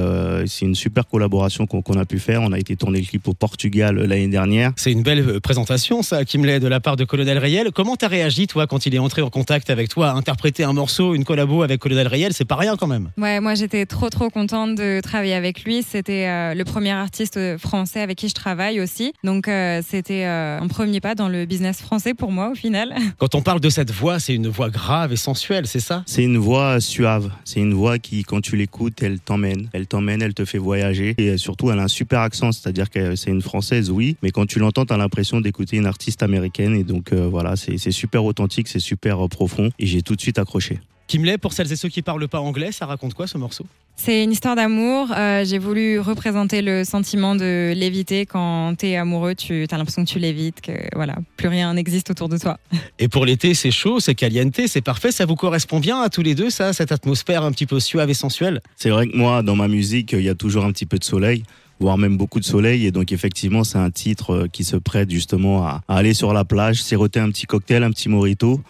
c'est 0.62 0.68
une 0.68 0.76
super 0.76 1.08
collaboration 1.08 1.66
qu'on 1.66 1.98
a 1.98 2.06
pu 2.06 2.20
faire. 2.20 2.44
On 2.44 2.52
a 2.52 2.60
été 2.60 2.76
tourner 2.76 3.00
le 3.00 3.06
clip 3.08 3.28
au 3.28 3.34
Portugal 3.34 3.98
euh, 3.98 4.06
l'année 4.06 4.28
dernière. 4.28 4.74
C'est 4.76 4.92
une 4.92 5.02
belle 5.02 5.28
euh, 5.28 5.40
présentation, 5.40 6.04
ça, 6.04 6.24
Kimley, 6.24 6.60
de 6.60 6.68
la 6.68 6.80
part 6.80 6.98
de 6.98 7.04
Colonel 7.04 7.40
Riel. 7.40 7.72
Comment 7.74 7.96
t'as 7.96 8.08
réagi, 8.10 8.46
toi, 8.46 8.68
quand 8.68 8.86
il 8.86 8.94
est 8.94 9.00
entré 9.00 9.24
en 9.24 9.32
contact 9.32 9.72
avec 9.72 9.90
toi, 9.90 10.12
à 10.12 10.14
interpréter 10.14 10.64
un 10.64 10.74
morceau, 10.74 11.16
une 11.16 11.26
collabo 11.26 11.64
avec 11.64 11.80
Colonel 11.80 12.08
Riel? 12.08 12.34
C'est 12.34 12.46
pas 12.46 12.58
rien 12.58 12.78
quand 12.78 12.86
même. 12.86 13.10
Ouais, 13.18 13.40
moi 13.40 13.56
j'étais 13.56 13.88
trop 13.88 14.12
trop 14.12 14.30
contente 14.30 14.76
de 14.76 15.02
travailler 15.02 15.34
avec 15.34 15.64
lui. 15.64 15.82
C'était 15.82 16.28
euh, 16.28 16.54
le 16.54 16.64
premier 16.64 16.92
artiste 16.92 17.58
français 17.58 18.02
avec 18.02 18.20
qui 18.20 18.30
je 18.30 18.36
travaille 18.36 18.80
aussi. 18.82 19.14
Donc 19.24 19.48
euh, 19.48 19.82
c'était 19.84 20.26
euh, 20.26 20.60
un 20.60 20.68
premier 20.68 21.02
pas 21.02 21.16
dans 21.16 21.28
le 21.28 21.46
business 21.46 21.82
français 21.82 22.14
pour 22.14 22.32
moi 22.32 22.52
au 22.52 22.56
final. 22.56 22.94
Quand 23.18 23.34
on 23.34 23.42
parle 23.42 23.62
de 23.62 23.70
cette 23.70 23.90
voix, 23.90 24.20
c'est 24.20 24.36
une 24.36 24.48
voix 24.48 24.70
grave 24.70 25.12
et 25.12 25.18
sensuelle, 25.18 25.66
c'est 25.66 25.80
ça? 25.80 26.04
C'est 26.06 26.24
une 26.24 26.38
voix 26.38 26.80
suave. 26.80 27.32
C'est 27.46 27.60
une 27.60 27.74
voix 27.74 27.98
qui, 27.98 28.24
quand 28.24 28.42
tu 28.42 28.56
l'écoutes, 28.56 29.02
elle 29.02 29.20
t'emmène. 29.20 29.70
Elle 29.74 29.88
t'emmène, 29.88 30.22
elle 30.22 30.34
te 30.34 30.46
fait 30.46 30.51
voyager. 30.58 31.16
Et 31.18 31.38
surtout, 31.38 31.72
elle 31.72 31.80
a 31.80 31.84
un 31.84 31.88
super 31.88 32.20
accent. 32.20 32.52
C'est-à-dire 32.52 32.90
que 32.90 33.16
c'est 33.16 33.32
une 33.32 33.42
française, 33.42 33.92
oui. 33.92 34.18
Mais 34.22 34.32
quand 34.32 34.46
tu 34.46 34.60
l'entends, 34.60 34.86
t'as 34.86 34.98
l'impression 34.98 35.42
d'écouter 35.42 35.78
une 35.78 35.86
artiste 35.86 36.24
américaine. 36.24 36.76
Et 36.76 36.84
donc, 36.84 37.14
euh, 37.14 37.28
voilà, 37.28 37.56
c'est 37.56 37.78
c'est 37.78 37.92
super 37.92 38.26
authentique, 38.26 38.68
c'est 38.68 38.80
super 38.80 39.26
euh, 39.26 39.28
profond. 39.28 39.70
Et 39.80 39.86
j'ai 39.86 40.02
tout 40.02 40.16
de 40.16 40.22
suite 40.22 40.40
accroché. 40.40 40.80
Kimley, 41.08 41.38
pour 41.38 41.54
celles 41.54 41.72
et 41.72 41.76
ceux 41.76 41.90
qui 41.90 42.02
parlent 42.02 42.28
pas 42.28 42.40
anglais, 42.40 42.72
ça 42.72 42.86
raconte 42.86 43.14
quoi 43.14 43.28
ce 43.28 43.38
morceau? 43.38 43.66
C'est 43.96 44.24
une 44.24 44.32
histoire 44.32 44.56
d'amour. 44.56 45.10
Euh, 45.16 45.46
J'ai 45.46 45.60
voulu 45.60 46.00
représenter 46.00 46.62
le 46.62 46.84
sentiment 46.84 47.36
de 47.36 47.74
léviter 47.76 48.26
quand 48.26 48.76
t'es 48.76 48.96
amoureux. 48.96 49.36
Tu 49.36 49.68
as 49.70 49.78
l'impression 49.78 50.04
que 50.06 50.10
tu 50.10 50.18
lévites, 50.18 50.60
que 50.62 50.72
voilà, 50.96 51.18
plus 51.38 51.48
rien 51.50 51.74
n'existe 51.76 52.10
autour 52.10 52.28
de 52.28 52.38
toi. 52.38 52.58
Et 53.00 53.08
pour 53.08 53.26
l'été, 53.26 53.54
c'est 53.54 53.70
chaud, 53.70 54.00
c'est 54.00 54.16
caliente, 54.16 54.60
c'est 54.66 54.82
parfait. 54.82 55.12
Ça 55.12 55.26
vous 55.26 55.36
correspond 55.36 55.80
bien 55.80 56.02
à 56.02 56.10
tous 56.10 56.24
les 56.24 56.34
deux, 56.34 56.50
ça, 56.50 56.74
cette 56.74 56.92
atmosphère 56.92 57.44
un 57.44 57.52
petit 57.52 57.68
peu 57.68 57.80
suave 57.80 58.10
et 58.10 58.16
sensuelle? 58.16 58.62
C'est 58.76 58.90
vrai 58.90 59.08
que 59.08 59.16
moi, 59.16 59.44
dans 59.44 59.56
ma 59.56 59.68
musique, 59.68 60.14
il 60.14 60.24
y 60.24 60.30
a 60.30 60.36
toujours 60.36 60.66
un 60.66 60.72
petit 60.72 60.86
peu 60.86 60.98
de 60.98 61.04
soleil 61.04 61.44
voire 61.80 61.98
même 61.98 62.16
beaucoup 62.16 62.40
de 62.40 62.46
soleil 62.46 62.86
et 62.86 62.92
donc 62.92 63.12
effectivement 63.12 63.64
c'est 63.64 63.80
un 63.80 63.90
titre 63.90 64.34
euh, 64.36 64.48
qui 64.48 64.64
se 64.64 64.76
prête 64.76 65.10
justement 65.10 65.66
à, 65.66 65.82
à 65.88 65.96
aller 65.98 66.14
sur 66.14 66.32
la 66.32 66.46
plage, 66.46 66.84
siroter 66.84 67.20
un 67.20 67.32
petit 67.32 67.48
cocktail, 67.48 67.82
un 67.84 67.90
petit 67.90 68.08
morito 68.08 68.62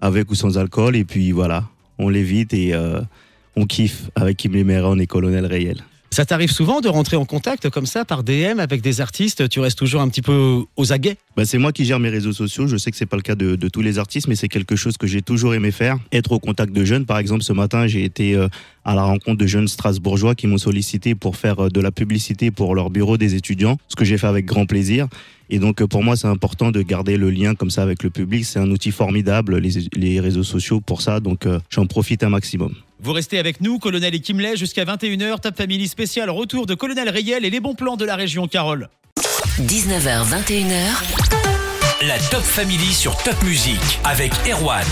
avec 0.00 0.30
ou 0.30 0.36
sans 0.36 0.56
alcool 0.56 0.94
et 0.94 1.04
puis 1.04 1.32
voilà, 1.32 1.64
on 1.98 2.08
l'évite 2.08 2.54
et 2.54 2.72
euh, 2.72 3.00
on 3.56 3.66
kiffe 3.66 4.10
avec 4.14 4.36
Kim 4.36 4.52
Lemeron 4.52 4.98
et 4.98 5.06
Colonel 5.06 5.46
Rayel. 5.46 5.82
Ça 6.12 6.24
t'arrive 6.24 6.50
souvent 6.50 6.80
de 6.80 6.88
rentrer 6.88 7.16
en 7.16 7.24
contact 7.24 7.70
comme 7.70 7.86
ça 7.86 8.04
par 8.04 8.24
DM 8.24 8.58
avec 8.58 8.82
des 8.82 9.00
artistes? 9.00 9.48
Tu 9.48 9.60
restes 9.60 9.78
toujours 9.78 10.00
un 10.00 10.08
petit 10.08 10.22
peu 10.22 10.64
aux 10.76 10.92
aguets? 10.92 11.16
Bah, 11.36 11.44
c'est 11.44 11.56
moi 11.56 11.70
qui 11.70 11.84
gère 11.84 12.00
mes 12.00 12.08
réseaux 12.08 12.32
sociaux. 12.32 12.66
Je 12.66 12.76
sais 12.76 12.90
que 12.90 12.96
c'est 12.96 13.06
pas 13.06 13.14
le 13.14 13.22
cas 13.22 13.36
de, 13.36 13.54
de 13.54 13.68
tous 13.68 13.80
les 13.80 14.00
artistes, 14.00 14.26
mais 14.26 14.34
c'est 14.34 14.48
quelque 14.48 14.74
chose 14.74 14.96
que 14.96 15.06
j'ai 15.06 15.22
toujours 15.22 15.54
aimé 15.54 15.70
faire. 15.70 15.98
Être 16.10 16.32
au 16.32 16.40
contact 16.40 16.72
de 16.72 16.84
jeunes, 16.84 17.06
par 17.06 17.18
exemple, 17.18 17.44
ce 17.44 17.52
matin, 17.52 17.86
j'ai 17.86 18.02
été 18.02 18.34
euh, 18.34 18.48
à 18.84 18.96
la 18.96 19.04
rencontre 19.04 19.38
de 19.38 19.46
jeunes 19.46 19.68
strasbourgeois 19.68 20.34
qui 20.34 20.48
m'ont 20.48 20.58
sollicité 20.58 21.14
pour 21.14 21.36
faire 21.36 21.66
euh, 21.66 21.68
de 21.68 21.80
la 21.80 21.92
publicité 21.92 22.50
pour 22.50 22.74
leur 22.74 22.90
bureau 22.90 23.16
des 23.16 23.36
étudiants, 23.36 23.76
ce 23.86 23.94
que 23.94 24.04
j'ai 24.04 24.18
fait 24.18 24.26
avec 24.26 24.46
grand 24.46 24.66
plaisir. 24.66 25.06
Et 25.48 25.60
donc, 25.60 25.80
euh, 25.80 25.86
pour 25.86 26.02
moi, 26.02 26.16
c'est 26.16 26.26
important 26.26 26.72
de 26.72 26.82
garder 26.82 27.18
le 27.18 27.30
lien 27.30 27.54
comme 27.54 27.70
ça 27.70 27.84
avec 27.84 28.02
le 28.02 28.10
public. 28.10 28.44
C'est 28.44 28.58
un 28.58 28.70
outil 28.72 28.90
formidable, 28.90 29.58
les, 29.58 29.88
les 29.94 30.18
réseaux 30.18 30.42
sociaux, 30.42 30.80
pour 30.80 31.02
ça. 31.02 31.20
Donc, 31.20 31.46
j'en 31.70 31.86
profite 31.86 32.24
un 32.24 32.30
maximum. 32.30 32.74
Vous 33.02 33.12
restez 33.14 33.38
avec 33.38 33.62
nous, 33.62 33.78
Colonel 33.78 34.14
et 34.14 34.20
Kimley, 34.20 34.56
jusqu'à 34.56 34.84
21h. 34.84 35.40
Top 35.40 35.56
Family 35.56 35.88
spécial, 35.88 36.28
retour 36.28 36.66
de 36.66 36.74
Colonel 36.74 37.08
Riel 37.08 37.46
et 37.46 37.50
les 37.50 37.60
bons 37.60 37.74
plans 37.74 37.96
de 37.96 38.04
la 38.04 38.14
région, 38.14 38.46
Carole. 38.46 38.90
19h, 39.58 40.26
21h. 40.26 42.06
La 42.06 42.18
Top 42.30 42.42
Family 42.42 42.92
sur 42.92 43.16
Top 43.22 43.42
Music 43.42 43.80
avec 44.04 44.32
Erwan. 44.46 44.84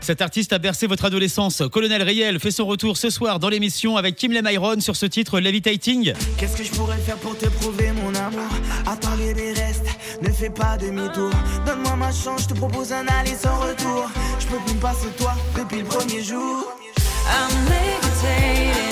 Cet 0.00 0.22
artiste 0.22 0.54
a 0.54 0.58
bercé 0.58 0.86
votre 0.86 1.04
adolescence. 1.04 1.62
Colonel 1.70 2.02
Riel 2.02 2.40
fait 2.40 2.50
son 2.50 2.64
retour 2.64 2.96
ce 2.96 3.10
soir 3.10 3.38
dans 3.38 3.50
l'émission 3.50 3.98
avec 3.98 4.16
Kimley 4.16 4.40
Myron 4.40 4.80
sur 4.80 4.96
ce 4.96 5.04
titre 5.04 5.40
Levitating. 5.40 6.14
Qu'est-ce 6.38 6.56
que 6.56 6.64
je 6.64 6.70
pourrais 6.70 6.96
faire 6.96 7.16
pour 7.18 7.36
te 7.36 7.46
prouver 7.46 7.92
mon 7.92 8.14
amour? 8.14 8.48
Attends 8.86 9.14
les 9.18 9.34
restes, 9.52 9.84
ne 10.22 10.30
fais 10.30 10.48
pas 10.48 10.78
demi-tour 10.78 11.30
Donne-moi 11.66 11.96
ma 11.96 12.12
chance, 12.12 12.44
je 12.44 12.48
te 12.48 12.54
propose 12.54 12.92
un 12.94 13.06
aller 13.06 13.34
sans 13.36 13.60
retour 13.60 14.10
Je 14.38 14.46
peux 14.46 14.58
plus 14.64 14.74
me 14.74 14.80
passer 14.80 15.06
de 15.06 15.22
toi 15.22 15.34
depuis 15.58 15.80
le 15.80 15.84
premier 15.84 16.24
jour 16.24 16.66
I'm 17.32 17.64
levitating. 17.66 18.89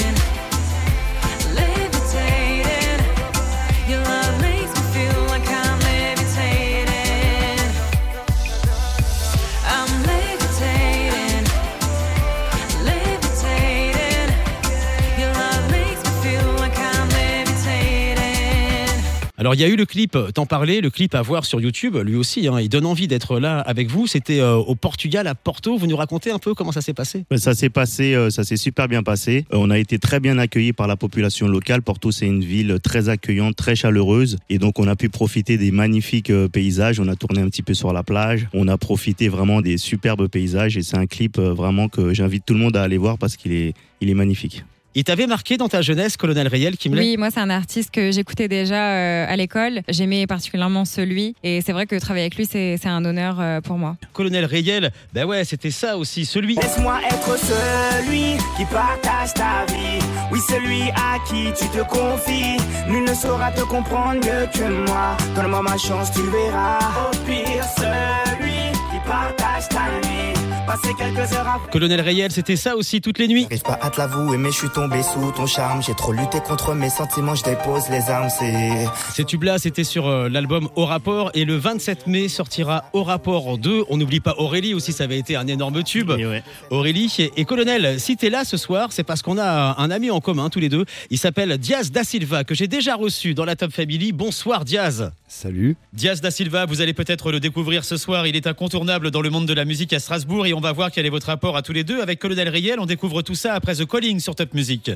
Alors 19.49 19.55
il 19.55 19.63
y 19.63 19.65
a 19.65 19.69
eu 19.69 19.77
le 19.77 19.87
clip, 19.87 20.15
euh, 20.15 20.31
t'en 20.31 20.45
parlais, 20.45 20.83
le 20.83 20.91
clip 20.91 21.15
à 21.15 21.23
voir 21.23 21.47
sur 21.47 21.59
YouTube, 21.59 21.97
lui 21.97 22.17
aussi, 22.17 22.47
hein, 22.49 22.61
il 22.61 22.69
donne 22.69 22.85
envie 22.85 23.09
d'être 23.09 23.41
là 23.41 23.61
avec 23.61 23.89
vous. 23.89 24.07
C'était 24.07 24.41
euh, 24.41 24.57
au 24.57 24.75
Portugal, 24.75 25.27
à 25.27 25.35
Porto. 25.35 25.79
Vous 25.79 25.87
nous 25.87 25.97
racontez 25.97 26.31
un 26.31 26.39
peu 26.39 26.53
comment 26.53 26.71
ça 26.71 26.83
s'est 26.83 26.93
passé? 26.93 27.25
Ça 27.35 27.55
s'est 27.55 27.71
passé, 27.71 28.13
euh, 28.13 28.29
ça 28.29 28.45
s'est 28.45 28.59
super 28.59 28.89
bien 28.89 29.03
passé. 29.03 29.47
On 29.51 29.71
a 29.71 29.79
été 29.79 29.99
très 29.99 30.21
bien 30.21 30.37
accueillis 30.37 30.75
par 30.75 30.87
la 30.87 30.97
population 30.97 31.49
locale. 31.49 31.81
Porto, 31.81 32.11
c'est 32.11 32.27
une 32.27 32.45
ville 32.45 32.77
très 32.83 33.09
accueillante, 33.09 33.57
très 33.57 33.75
chaleureuse, 33.75 34.37
et 34.51 34.59
donc 34.59 34.79
on 34.79 34.87
a 34.87 34.97
pu 34.97 35.09
profiter 35.09 35.57
des 35.57 35.71
magnifiques 35.71 36.31
paysages. 36.49 37.01
On 37.01 37.09
a 37.09 37.17
tourné 37.17 37.41
un 37.41 37.47
petit 37.47 37.63
peu 37.63 37.73
sur 37.73 37.95
la 37.95 38.03
plage. 38.03 38.49
On 38.53 38.69
a 38.69 38.77
profité 38.77 39.31
vraiment 39.31 39.63
des 39.63 39.79
superbes 39.79 40.29
paysages, 40.29 40.77
et 40.77 40.83
c'est 40.83 40.99
un 40.99 41.07
clip 41.07 41.39
vraiment 41.39 41.89
que 41.89 42.13
j'invite 42.13 42.45
tout 42.45 42.53
le 42.53 42.61
monde 42.61 42.77
à 42.77 42.83
aller 42.83 42.99
voir 42.99 43.17
parce 43.17 43.39
qu'il 43.39 43.53
est, 43.53 43.73
il 44.03 44.11
est 44.11 44.15
magnifique. 44.15 44.63
Il 44.99 45.05
t'avait 45.05 45.29
marqué 45.29 45.57
dans 45.57 45.69
ta 45.69 45.81
jeunesse, 45.81 46.17
Colonel 46.17 46.49
Riel, 46.49 46.77
Kimley 46.77 47.01
Oui, 47.01 47.17
moi 47.17 47.29
c'est 47.33 47.39
un 47.39 47.51
artiste 47.51 47.93
que 47.93 48.11
j'écoutais 48.11 48.49
déjà 48.49 48.95
euh, 48.95 49.27
à 49.29 49.37
l'école. 49.37 49.83
J'aimais 49.89 50.27
particulièrement 50.27 50.85
celui. 50.85 51.37
Et 51.45 51.61
c'est 51.61 51.71
vrai 51.71 51.87
que 51.87 51.95
travailler 51.95 52.25
avec 52.25 52.35
lui, 52.35 52.47
c'est 52.51 52.77
c'est 52.83 52.89
un 52.89 53.05
honneur 53.05 53.37
euh, 53.39 53.61
pour 53.61 53.79
moi. 53.79 53.97
Colonel 54.13 54.45
Riel, 54.45 54.91
ben 55.15 55.25
ouais, 55.25 55.45
c'était 55.45 55.71
ça 55.71 55.97
aussi, 55.97 56.25
celui. 56.25 56.57
Laisse-moi 56.57 56.99
être 57.09 57.39
celui 57.39 58.39
qui 58.57 58.65
partage 58.65 59.35
ta 59.35 59.73
vie 59.73 60.05
Oui, 60.33 60.41
celui 60.49 60.91
à 60.91 61.21
qui 61.29 61.53
tu 61.57 61.69
te 61.69 61.85
confies 61.85 62.57
Nul 62.89 63.05
ne 63.05 63.15
saura 63.15 63.53
te 63.53 63.61
comprendre 63.61 64.15
mieux 64.15 64.49
que 64.53 64.91
moi 64.91 65.17
Donne-moi 65.37 65.63
ma 65.63 65.79
chance, 65.79 66.11
tu 66.11 66.23
verras 66.23 66.81
Au 67.07 67.17
pire, 67.25 67.65
celui 67.77 68.73
qui 68.91 68.99
partage 69.07 69.69
ta 69.69 70.09
nuit 70.09 70.38
Passer 70.69 70.93
quelques 70.99 71.33
heures 71.33 71.49
à 71.49 71.59
Colonel 71.73 72.03
Riel, 72.03 72.31
c'était 72.31 72.57
ça 72.57 72.77
aussi 72.77 73.01
toutes 73.01 73.19
les 73.19 73.27
nuits. 73.27 73.45
J'arrive 73.45 73.63
pas 73.63 73.79
à 73.81 73.89
te 73.89 73.97
l'avouer, 73.97 74.37
mais 74.37 74.51
je 74.51 74.57
suis 74.57 74.69
tombé 74.69 75.03
sous 75.03 75.33
ton 75.33 75.47
charme. 75.47 75.83
J'ai 75.83 75.95
trop 75.95 76.13
lutté 76.13 76.41
contre 76.47 76.75
mes 76.75 76.91
sentiments, 76.91 77.35
je 77.35 77.43
dépose 77.43 77.89
les 77.91 78.11
armes. 78.11 78.29
C'est 78.29 78.87
Ces 79.15 79.25
tubes-là, 79.25 79.57
c'était 79.59 79.83
sur 79.83 80.07
euh, 80.07 80.29
l'album 80.29 80.69
Au 80.77 80.85
Rapport. 80.85 81.31
Et 81.33 81.47
le 81.47 81.57
27 81.57 82.07
mai 82.07 82.29
sortira 82.29 82.85
Au 82.93 83.03
Rapport 83.03 83.57
2. 83.57 83.85
On 83.89 83.97
n'oublie 83.97 84.21
pas 84.21 84.35
Aurélie 84.37 84.75
aussi, 84.75 84.93
ça 84.93 85.05
avait 85.05 85.19
été 85.19 85.37
un 85.37 85.47
énorme 85.47 85.83
tube. 85.83 86.11
Et 86.19 86.27
ouais. 86.27 86.43
Aurélie 86.69 87.11
et, 87.19 87.33
et 87.39 87.47
Colonel, 87.47 87.99
si 87.99 88.19
t'es 88.19 88.29
là 88.29 88.45
ce 88.45 88.59
soir, 88.59 88.93
c'est 88.93 89.05
parce 89.05 89.23
qu'on 89.23 89.39
a 89.39 89.75
un 89.79 89.91
ami 89.91 90.11
en 90.11 90.21
commun 90.21 90.51
tous 90.51 90.61
les 90.61 90.69
deux. 90.69 90.85
Il 91.09 91.17
s'appelle 91.17 91.57
Diaz 91.57 91.91
da 91.91 92.05
Silva, 92.05 92.45
que 92.45 92.55
j'ai 92.55 92.69
déjà 92.69 92.95
reçu 92.95 93.33
dans 93.33 93.47
la 93.47 93.57
Top 93.57 93.73
Family. 93.73 94.13
Bonsoir 94.13 94.67
Diaz. 94.67 95.13
Salut. 95.29 95.77
Diaz 95.93 96.23
da 96.23 96.31
Silva, 96.31 96.65
vous 96.65 96.81
allez 96.81 96.95
peut-être 96.95 97.31
le 97.31 97.39
découvrir 97.39 97.85
ce 97.85 97.99
soir. 97.99 98.27
Il 98.27 98.35
est 98.35 98.47
incontournable 98.47 99.11
dans 99.11 99.21
le 99.21 99.29
monde 99.29 99.47
de 99.47 99.53
la 99.53 99.67
musique 99.67 99.93
à 99.93 100.01
Strasbourg 100.01 100.47
et 100.47 100.55
on 100.55 100.61
va 100.61 100.73
voir 100.73 100.91
quel 100.91 101.05
est 101.05 101.11
votre 101.11 101.27
rapport 101.27 101.55
à 101.55 101.63
tous 101.63 101.75
les 101.75 101.85
deux. 101.85 102.01
Avec 102.01 102.19
Colonel 102.19 102.49
Riel, 102.49 102.81
on 102.81 102.87
découvre 102.87 103.21
tout 103.21 103.35
ça 103.35 103.53
après 103.53 103.75
The 103.75 103.87
Calling 103.87 104.21
sur 104.21 104.35
Top 104.35 104.55
Music. 104.55 104.91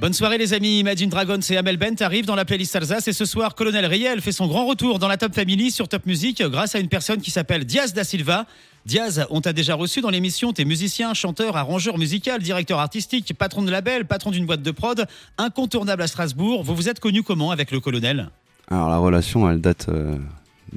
Bonne 0.00 0.12
soirée 0.12 0.38
les 0.38 0.54
amis, 0.54 0.78
Imagine 0.80 1.08
Dragons 1.08 1.40
et 1.50 1.56
Amel 1.56 1.76
Bent 1.76 2.00
arrivent 2.00 2.26
dans 2.26 2.34
la 2.36 2.44
playlist 2.44 2.76
Alsace 2.76 3.08
et 3.08 3.12
ce 3.12 3.24
soir 3.24 3.54
Colonel 3.54 3.86
Riel 3.86 4.20
fait 4.20 4.32
son 4.32 4.46
grand 4.46 4.66
retour 4.66 4.98
dans 4.98 5.08
la 5.08 5.16
Top 5.16 5.34
Family 5.34 5.70
sur 5.70 5.88
Top 5.88 6.06
Music 6.06 6.42
grâce 6.42 6.74
à 6.74 6.78
une 6.78 6.88
personne 6.88 7.20
qui 7.20 7.30
s'appelle 7.30 7.64
Diaz 7.64 7.94
da 7.94 8.04
Silva. 8.04 8.46
Diaz, 8.86 9.26
on 9.30 9.40
t'a 9.40 9.52
déjà 9.52 9.74
reçu 9.74 10.02
dans 10.02 10.10
l'émission, 10.10 10.52
t'es 10.52 10.64
musicien, 10.64 11.14
chanteur, 11.14 11.56
arrangeur 11.56 11.98
musical, 11.98 12.42
directeur 12.42 12.78
artistique, 12.78 13.34
patron 13.36 13.62
de 13.62 13.70
label, 13.70 14.04
patron 14.04 14.30
d'une 14.30 14.46
boîte 14.46 14.62
de 14.62 14.70
prod, 14.70 15.06
incontournable 15.38 16.02
à 16.02 16.06
Strasbourg. 16.06 16.62
Vous 16.62 16.76
vous 16.76 16.88
êtes 16.88 17.00
connu 17.00 17.22
comment 17.22 17.50
avec 17.50 17.70
le 17.70 17.80
colonel? 17.80 18.30
Alors 18.68 18.88
la 18.88 18.98
relation, 18.98 19.48
elle 19.50 19.60
date 19.60 19.86
euh, 19.88 20.16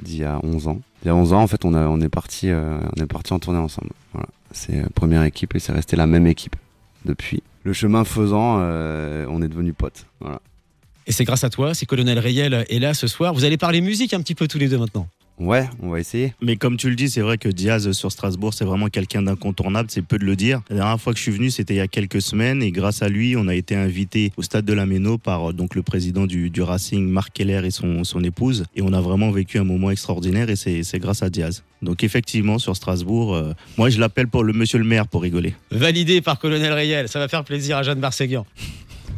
d'il 0.00 0.18
y 0.18 0.24
a 0.24 0.40
11 0.42 0.68
ans. 0.68 0.80
Il 1.02 1.08
y 1.08 1.10
a 1.10 1.14
11 1.14 1.32
ans, 1.32 1.42
en 1.42 1.46
fait, 1.46 1.64
on, 1.64 1.74
a, 1.74 1.86
on 1.86 2.00
est 2.00 2.08
parti, 2.08 2.50
euh, 2.50 2.78
on 2.96 3.02
est 3.02 3.06
parti 3.06 3.32
en 3.32 3.38
tournée 3.38 3.58
ensemble. 3.58 3.90
Voilà. 4.12 4.28
C'est 4.50 4.82
la 4.82 4.90
première 4.90 5.22
équipe 5.22 5.54
et 5.54 5.58
c'est 5.58 5.72
resté 5.72 5.96
la 5.96 6.06
même 6.06 6.26
équipe 6.26 6.56
depuis. 7.04 7.42
Le 7.64 7.72
chemin 7.72 8.04
faisant, 8.04 8.58
euh, 8.60 9.26
on 9.28 9.42
est 9.42 9.48
devenus 9.48 9.74
potes. 9.76 10.06
Voilà. 10.20 10.40
Et 11.06 11.12
c'est 11.12 11.24
grâce 11.24 11.44
à 11.44 11.50
toi, 11.50 11.74
si 11.74 11.86
Colonel 11.86 12.18
Riel 12.18 12.66
est 12.68 12.78
là 12.78 12.92
ce 12.94 13.06
soir. 13.06 13.32
Vous 13.32 13.44
allez 13.44 13.56
parler 13.56 13.80
musique 13.80 14.12
un 14.12 14.20
petit 14.20 14.34
peu 14.34 14.46
tous 14.46 14.58
les 14.58 14.68
deux 14.68 14.78
maintenant. 14.78 15.08
Ouais, 15.38 15.68
on 15.80 15.90
va 15.90 16.00
essayer. 16.00 16.34
Mais 16.40 16.56
comme 16.56 16.76
tu 16.76 16.88
le 16.90 16.96
dis, 16.96 17.08
c'est 17.08 17.20
vrai 17.20 17.38
que 17.38 17.48
Diaz 17.48 17.92
sur 17.92 18.10
Strasbourg, 18.10 18.52
c'est 18.52 18.64
vraiment 18.64 18.88
quelqu'un 18.88 19.22
d'incontournable, 19.22 19.88
c'est 19.90 20.02
peu 20.02 20.18
de 20.18 20.24
le 20.24 20.34
dire. 20.34 20.62
La 20.68 20.76
dernière 20.76 21.00
fois 21.00 21.12
que 21.12 21.18
je 21.18 21.22
suis 21.22 21.32
venu, 21.32 21.50
c'était 21.50 21.74
il 21.74 21.78
y 21.78 21.80
a 21.80 21.86
quelques 21.88 22.20
semaines 22.20 22.62
et 22.62 22.72
grâce 22.72 23.02
à 23.02 23.08
lui, 23.08 23.36
on 23.36 23.46
a 23.46 23.54
été 23.54 23.76
invité 23.76 24.32
au 24.36 24.42
stade 24.42 24.64
de 24.64 24.72
la 24.72 24.84
Méno 24.84 25.16
par 25.16 25.50
euh, 25.50 25.52
donc 25.52 25.74
le 25.74 25.82
président 25.82 26.26
du, 26.26 26.50
du 26.50 26.62
Racing, 26.62 27.08
Marc 27.08 27.32
Keller 27.34 27.64
et 27.64 27.70
son, 27.70 28.02
son 28.02 28.22
épouse. 28.24 28.64
Et 28.74 28.82
on 28.82 28.92
a 28.92 29.00
vraiment 29.00 29.30
vécu 29.30 29.58
un 29.58 29.64
moment 29.64 29.90
extraordinaire 29.90 30.50
et 30.50 30.56
c'est 30.56 30.82
c'est 30.82 30.98
grâce 30.98 31.22
à 31.22 31.30
Diaz. 31.30 31.62
Donc 31.82 32.02
effectivement, 32.02 32.58
sur 32.58 32.74
Strasbourg, 32.74 33.34
euh, 33.34 33.52
moi 33.76 33.90
je 33.90 34.00
l'appelle 34.00 34.28
pour 34.28 34.42
le 34.42 34.52
monsieur 34.52 34.78
le 34.78 34.84
maire 34.84 35.06
pour 35.06 35.22
rigoler. 35.22 35.54
Validé 35.70 36.20
par 36.20 36.38
Colonel 36.38 36.72
Riel, 36.72 37.08
ça 37.08 37.20
va 37.20 37.28
faire 37.28 37.44
plaisir 37.44 37.76
à 37.76 37.82
Jeanne 37.82 38.00
Barséguian. 38.00 38.44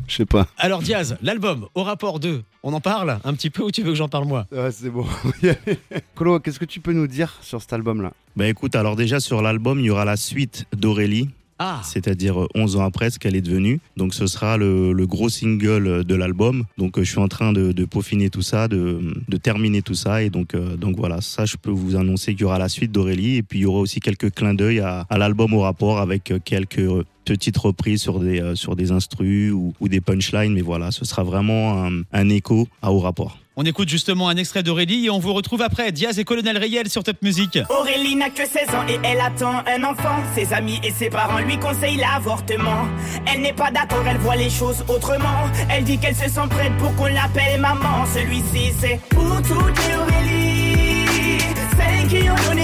Je 0.06 0.16
sais 0.16 0.26
pas. 0.26 0.48
Alors 0.58 0.82
Diaz, 0.82 1.16
l'album 1.22 1.68
au 1.76 1.84
rapport 1.84 2.18
2, 2.18 2.42
on 2.62 2.72
en 2.72 2.80
parle 2.80 3.18
un 3.24 3.34
petit 3.34 3.50
peu 3.50 3.62
ou 3.62 3.70
tu 3.70 3.82
veux 3.82 3.90
que 3.90 3.96
j'en 3.96 4.08
parle 4.08 4.26
moi? 4.26 4.46
Ouais, 4.52 4.70
c'est 4.70 4.90
bon. 4.90 5.06
Colo, 6.14 6.40
qu'est-ce 6.40 6.58
que 6.58 6.64
tu 6.64 6.80
peux 6.80 6.92
nous 6.92 7.06
dire 7.06 7.36
sur 7.42 7.60
cet 7.60 7.72
album-là? 7.72 8.12
Bah 8.36 8.48
écoute, 8.48 8.74
alors 8.76 8.96
déjà 8.96 9.20
sur 9.20 9.42
l'album, 9.42 9.80
il 9.80 9.86
y 9.86 9.90
aura 9.90 10.04
la 10.04 10.16
suite 10.16 10.64
d'Aurélie, 10.76 11.28
Ah, 11.58 11.80
c'est-à-dire 11.84 12.40
euh, 12.42 12.48
11 12.54 12.76
ans 12.76 12.84
après 12.84 13.10
ce 13.10 13.18
qu'elle 13.18 13.34
est 13.34 13.40
devenue. 13.40 13.80
Donc 13.96 14.14
ce 14.14 14.26
sera 14.26 14.56
le, 14.56 14.92
le 14.92 15.06
gros 15.06 15.28
single 15.28 15.86
euh, 15.86 16.02
de 16.04 16.14
l'album. 16.14 16.64
Donc 16.78 16.96
euh, 16.98 17.02
je 17.04 17.10
suis 17.10 17.18
en 17.18 17.28
train 17.28 17.52
de, 17.52 17.72
de 17.72 17.84
peaufiner 17.84 18.30
tout 18.30 18.42
ça, 18.42 18.68
de, 18.68 19.00
de 19.28 19.36
terminer 19.36 19.82
tout 19.82 19.94
ça. 19.94 20.22
Et 20.22 20.30
donc, 20.30 20.54
euh, 20.54 20.76
donc 20.76 20.96
voilà, 20.96 21.20
ça 21.20 21.44
je 21.46 21.56
peux 21.56 21.70
vous 21.70 21.96
annoncer 21.96 22.32
qu'il 22.32 22.42
y 22.42 22.44
aura 22.44 22.58
la 22.58 22.68
suite 22.68 22.92
d'Aurélie. 22.92 23.36
Et 23.36 23.42
puis 23.42 23.58
il 23.60 23.62
y 23.62 23.66
aura 23.66 23.80
aussi 23.80 24.00
quelques 24.00 24.32
clins 24.32 24.54
d'œil 24.54 24.80
à, 24.80 25.06
à 25.10 25.18
l'album 25.18 25.52
au 25.54 25.60
rapport 25.60 25.98
avec 25.98 26.30
euh, 26.30 26.38
quelques 26.44 26.78
euh, 26.78 27.04
petites 27.24 27.56
reprises 27.58 28.02
sur 28.02 28.18
des, 28.20 28.40
euh, 28.40 28.54
sur 28.54 28.76
des 28.76 28.92
instrus 28.92 29.52
ou, 29.52 29.72
ou 29.80 29.88
des 29.88 30.00
punchlines. 30.00 30.52
Mais 30.52 30.60
voilà, 30.62 30.90
ce 30.90 31.04
sera 31.04 31.22
vraiment 31.22 31.84
un, 31.84 32.02
un 32.12 32.28
écho 32.28 32.68
à 32.82 32.92
au 32.92 32.98
rapport. 32.98 33.38
on 33.56 33.64
écoute 33.64 33.88
justement 33.88 34.28
un 34.28 34.36
extrait 34.36 34.62
d'Aurélie 34.62 35.06
et 35.06 35.10
on 35.10 35.18
vous 35.18 35.32
retrouve 35.34 35.60
après 35.62 35.92
Diaz 35.92 36.18
et 36.18 36.24
Colonel 36.24 36.56
Riel 36.58 36.88
sur 36.88 37.02
Top 37.04 37.16
Music. 37.22 37.58
Aurélie 37.68 38.16
n'a 38.16 38.30
que 38.30 38.46
16 38.46 38.68
ans 38.74 38.86
et 38.88 38.98
elle 39.04 39.20
attend 39.20 39.62
un 39.66 39.84
enfant. 39.84 40.16
Ses 40.34 40.52
amis 40.52 40.80
et 40.82 40.90
ses 40.92 41.10
parents 41.10 41.38
lui 41.40 41.58
conseillent 41.58 41.98
l'avortement. 41.98 42.86
Elle 43.26 43.42
n'est 43.42 43.52
pas 43.52 43.70
d'accord, 43.70 44.04
elle 44.08 44.18
voit 44.18 44.36
les 44.36 44.50
choses 44.50 44.82
autrement. 44.88 45.48
Elle 45.70 45.84
dit 45.84 45.98
qu'elle 45.98 46.16
se 46.16 46.28
sent 46.28 46.48
prête 46.48 46.76
pour 46.78 46.94
qu'on 46.96 47.06
l'appelle 47.06 47.60
maman. 47.60 48.06
Celui-ci 48.14 48.72
c'est 48.78 48.98
pour 49.10 49.36
toutes 49.42 49.78
les 49.88 49.96
Aurélie, 49.96 51.38
celles 51.76 52.08
qui 52.08 52.30
ont 52.30 52.48
donné 52.48 52.59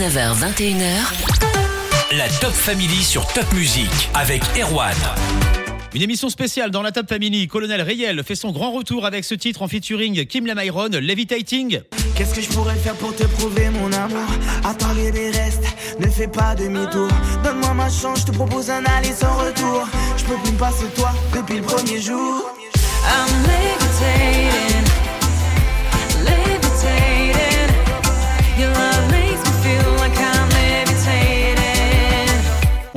19h, 0.00 0.34
21h. 0.56 2.16
La 2.16 2.26
Top 2.40 2.52
Family 2.52 3.04
sur 3.04 3.26
Top 3.34 3.44
Music 3.52 3.90
avec 4.14 4.42
Erwan. 4.58 4.96
Une 5.92 6.00
émission 6.00 6.30
spéciale 6.30 6.70
dans 6.70 6.80
la 6.80 6.90
Top 6.90 7.06
Family. 7.06 7.46
Colonel 7.48 7.82
Riel 7.82 8.24
fait 8.24 8.34
son 8.34 8.50
grand 8.50 8.72
retour 8.72 9.04
avec 9.04 9.26
ce 9.26 9.34
titre 9.34 9.60
en 9.60 9.68
featuring 9.68 10.24
Kim 10.24 10.46
Lemairon, 10.46 10.88
Levitating. 10.88 11.82
Qu'est-ce 12.14 12.34
que 12.34 12.40
je 12.40 12.48
pourrais 12.48 12.76
faire 12.76 12.94
pour 12.94 13.14
te 13.14 13.24
prouver 13.24 13.68
mon 13.68 13.92
amour? 13.92 14.26
À 14.64 14.72
parler 14.72 15.10
des 15.10 15.32
restes, 15.32 15.66
ne 15.98 16.08
fais 16.08 16.28
pas 16.28 16.54
demi-tour 16.54 17.10
Donne-moi 17.44 17.74
ma 17.74 17.90
chance, 17.90 18.20
je 18.20 18.26
te 18.28 18.32
propose 18.32 18.70
un 18.70 18.82
aller 18.86 19.12
sans 19.12 19.36
retour 19.36 19.86
Je 20.16 20.24
peux 20.24 20.36
plus 20.42 20.52
me 20.52 20.58
passer 20.58 20.84
de 20.84 20.96
toi 20.98 21.12
depuis 21.36 21.56
le 21.56 21.62
premier 21.62 22.00
jour 22.00 22.50
I'm 23.04 23.42
levitating. 23.42 24.89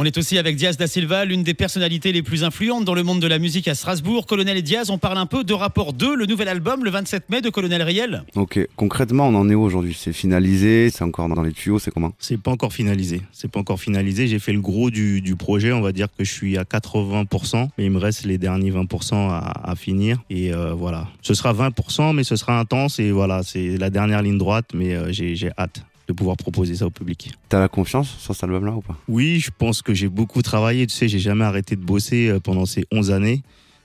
On 0.03 0.05
est 0.05 0.17
aussi 0.17 0.37
avec 0.37 0.57
Diaz 0.57 0.75
da 0.75 0.85
Silva, 0.85 1.23
l'une 1.23 1.43
des 1.43 1.53
personnalités 1.53 2.11
les 2.11 2.23
plus 2.23 2.43
influentes 2.43 2.83
dans 2.83 2.93
le 2.93 3.03
monde 3.03 3.21
de 3.21 3.27
la 3.27 3.39
musique 3.39 3.69
à 3.69 3.73
Strasbourg. 3.73 4.25
Colonel 4.25 4.57
et 4.57 4.61
Diaz, 4.61 4.89
on 4.89 4.97
parle 4.97 5.17
un 5.17 5.25
peu 5.25 5.45
de 5.45 5.53
Rapport 5.53 5.93
2, 5.93 6.17
le 6.17 6.25
nouvel 6.25 6.49
album, 6.49 6.83
le 6.83 6.89
27 6.89 7.29
mai 7.29 7.39
de 7.39 7.49
Colonel 7.49 7.81
Riel. 7.81 8.23
Ok, 8.35 8.59
concrètement, 8.75 9.29
on 9.29 9.35
en 9.35 9.49
est 9.49 9.55
où 9.55 9.61
aujourd'hui? 9.61 9.95
C'est 9.97 10.11
finalisé 10.11 10.89
C'est 10.89 11.05
encore 11.05 11.29
dans 11.29 11.41
les 11.41 11.53
tuyaux 11.53 11.79
C'est 11.79 11.91
comment? 11.91 12.11
C'est 12.19 12.35
pas 12.35 12.51
encore 12.51 12.73
finalisé. 12.73 13.21
C'est 13.31 13.49
pas 13.49 13.61
encore 13.61 13.79
finalisé. 13.79 14.27
J'ai 14.27 14.39
fait 14.39 14.51
le 14.51 14.59
gros 14.59 14.89
du, 14.89 15.21
du 15.21 15.37
projet. 15.37 15.71
On 15.71 15.79
va 15.79 15.93
dire 15.93 16.09
que 16.17 16.25
je 16.25 16.31
suis 16.33 16.57
à 16.57 16.63
80%, 16.63 17.69
mais 17.77 17.85
il 17.85 17.91
me 17.91 17.99
reste 17.99 18.25
les 18.25 18.37
derniers 18.37 18.71
20% 18.71 19.13
à, 19.15 19.53
à 19.63 19.75
finir. 19.75 20.21
Et 20.29 20.53
euh, 20.53 20.73
voilà, 20.73 21.07
ce 21.21 21.33
sera 21.33 21.53
20%, 21.53 22.13
mais 22.13 22.25
ce 22.25 22.35
sera 22.35 22.59
intense. 22.59 22.99
Et 22.99 23.11
voilà, 23.11 23.41
c'est 23.43 23.77
la 23.77 23.89
dernière 23.89 24.21
ligne 24.21 24.37
droite, 24.37 24.71
mais 24.73 24.95
euh, 24.95 25.13
j'ai 25.13 25.37
j'ai 25.37 25.51
hâte 25.57 25.85
de 26.07 26.13
pouvoir 26.13 26.37
proposer 26.37 26.75
ça 26.75 26.85
au 26.85 26.89
public. 26.89 27.31
T'as 27.49 27.59
la 27.59 27.67
confiance 27.67 28.17
sur 28.17 28.33
cet 28.33 28.43
album-là 28.43 28.73
ou 28.73 28.81
pas? 28.81 28.97
Oui, 29.07 29.39
je 29.39 29.51
pense 29.57 29.81
que 29.81 29.93
j'ai 29.93 30.09
beaucoup 30.09 30.41
travaillé. 30.41 30.85
Tu 30.87 30.93
sais, 30.93 31.07
j'ai 31.07 31.19
jamais 31.19 31.45
arrêté 31.45 31.75
de 31.75 31.83
bosser 31.83 32.29
euh, 32.29 32.39
pendant 32.39 32.65
ces 32.65 32.85
11 32.91 33.11
années. 33.11 33.41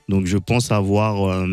Donc 0.09 0.25
je 0.25 0.37
pense 0.37 0.71
avoir 0.71 1.29
euh, 1.29 1.45